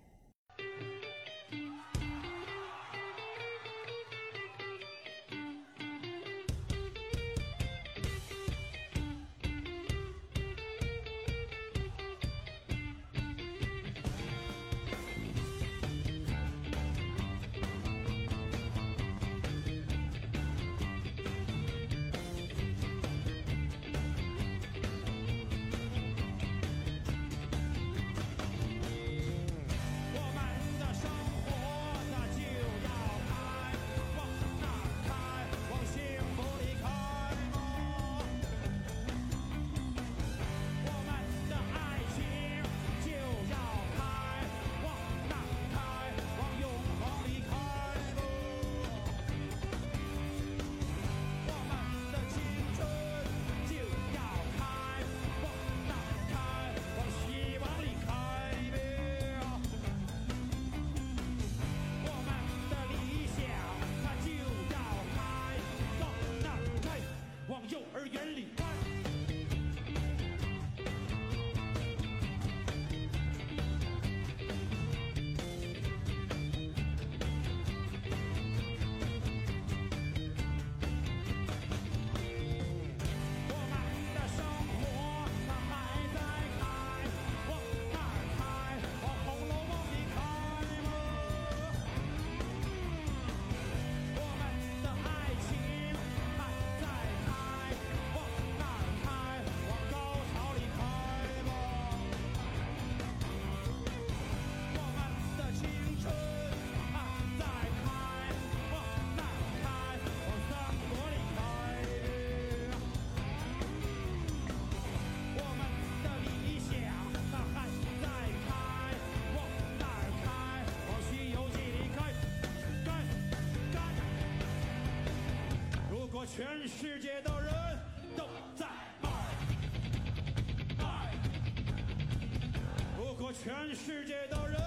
[133.43, 134.57] 全世界的人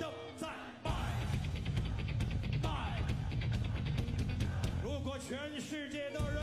[0.00, 0.48] 都在
[0.82, 0.90] 拜
[2.60, 3.00] 拜。
[4.82, 6.42] 如果全世界的人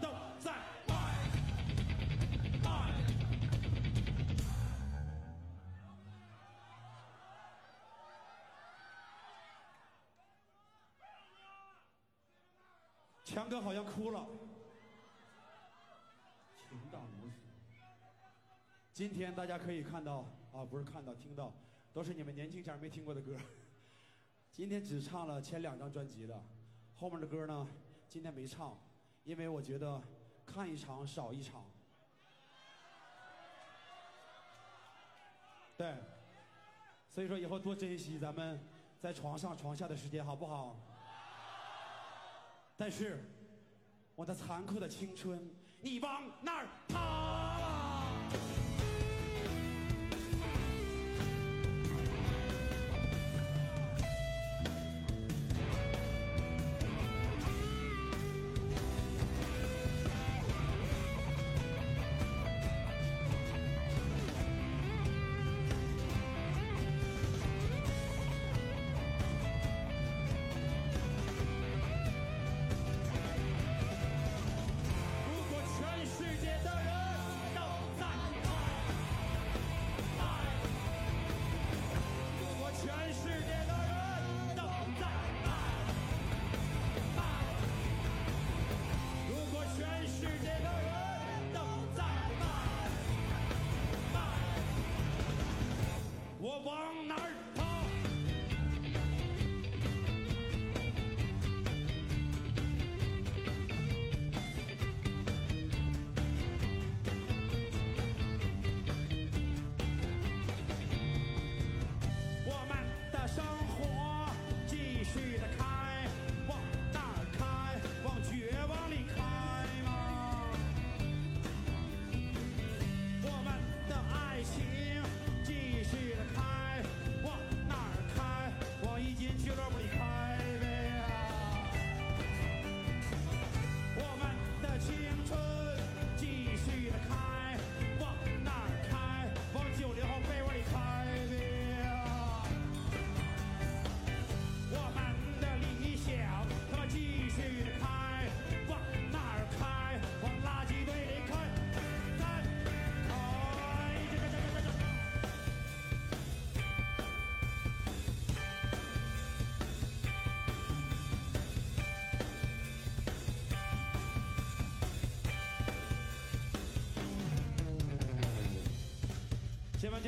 [0.00, 0.08] 都
[0.38, 0.52] 在
[0.86, 0.94] 拜
[2.62, 2.94] 拜。
[13.24, 14.24] 强哥好像哭了。
[16.54, 17.34] 情到如此。
[18.92, 21.52] 今天大家可以看到啊，不是看到，听到，
[21.92, 23.36] 都是你们年轻前没听过的歌。
[24.50, 26.42] 今天只唱了前两张专辑的，
[26.96, 27.66] 后面的歌呢，
[28.08, 28.76] 今天没唱，
[29.24, 30.02] 因为我觉得
[30.44, 31.64] 看一场少一场。
[35.76, 35.94] 对，
[37.08, 38.60] 所以说以后多珍惜咱们
[38.98, 40.76] 在床上床下的时间，好不好？
[42.76, 43.24] 但是，
[44.14, 45.38] 我的残酷的青春，
[45.80, 47.49] 你往哪儿逃？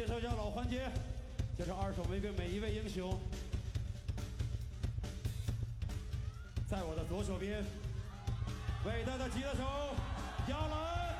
[0.02, 0.90] 介绍一下老环节，
[1.56, 3.16] 介绍二手玫瑰每一位英雄。
[6.68, 7.64] 在我的左手边，
[8.84, 9.94] 伟大的吉他手
[10.48, 11.14] 亚兰。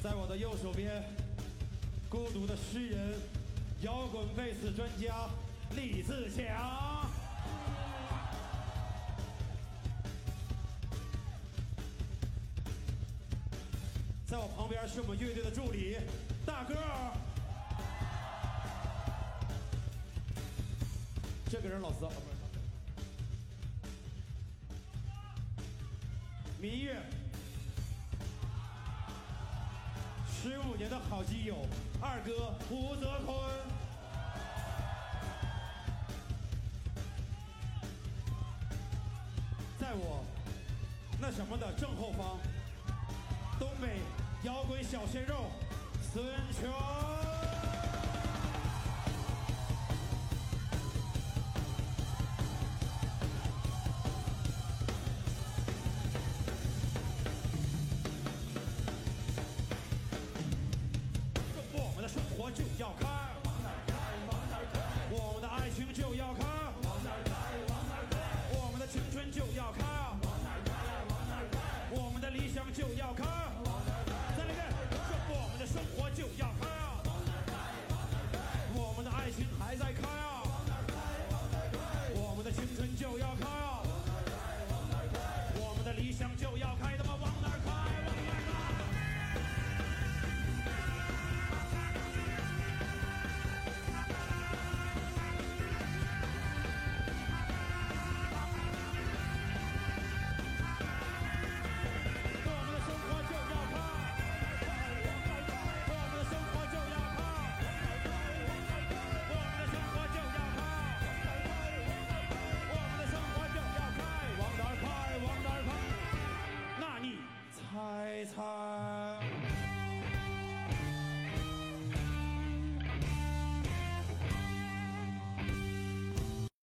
[0.00, 1.02] 在我的右手边，
[2.08, 3.18] 孤独的诗人，
[3.80, 5.28] 摇滚贝斯专家
[5.74, 6.85] 李自强。
[14.86, 15.98] 是我们乐队的助理
[16.46, 17.12] 大个儿，
[21.50, 22.36] 这个人老四，啊不是
[26.60, 26.94] 民乐
[30.30, 31.66] 十五年的好基友
[32.00, 33.36] 二哥吴泽坤。
[39.78, 40.24] 在我
[41.20, 42.38] 那什么的正后方，
[43.58, 43.98] 东北
[44.46, 45.50] 摇滚小鲜肉
[46.12, 47.35] 孙权。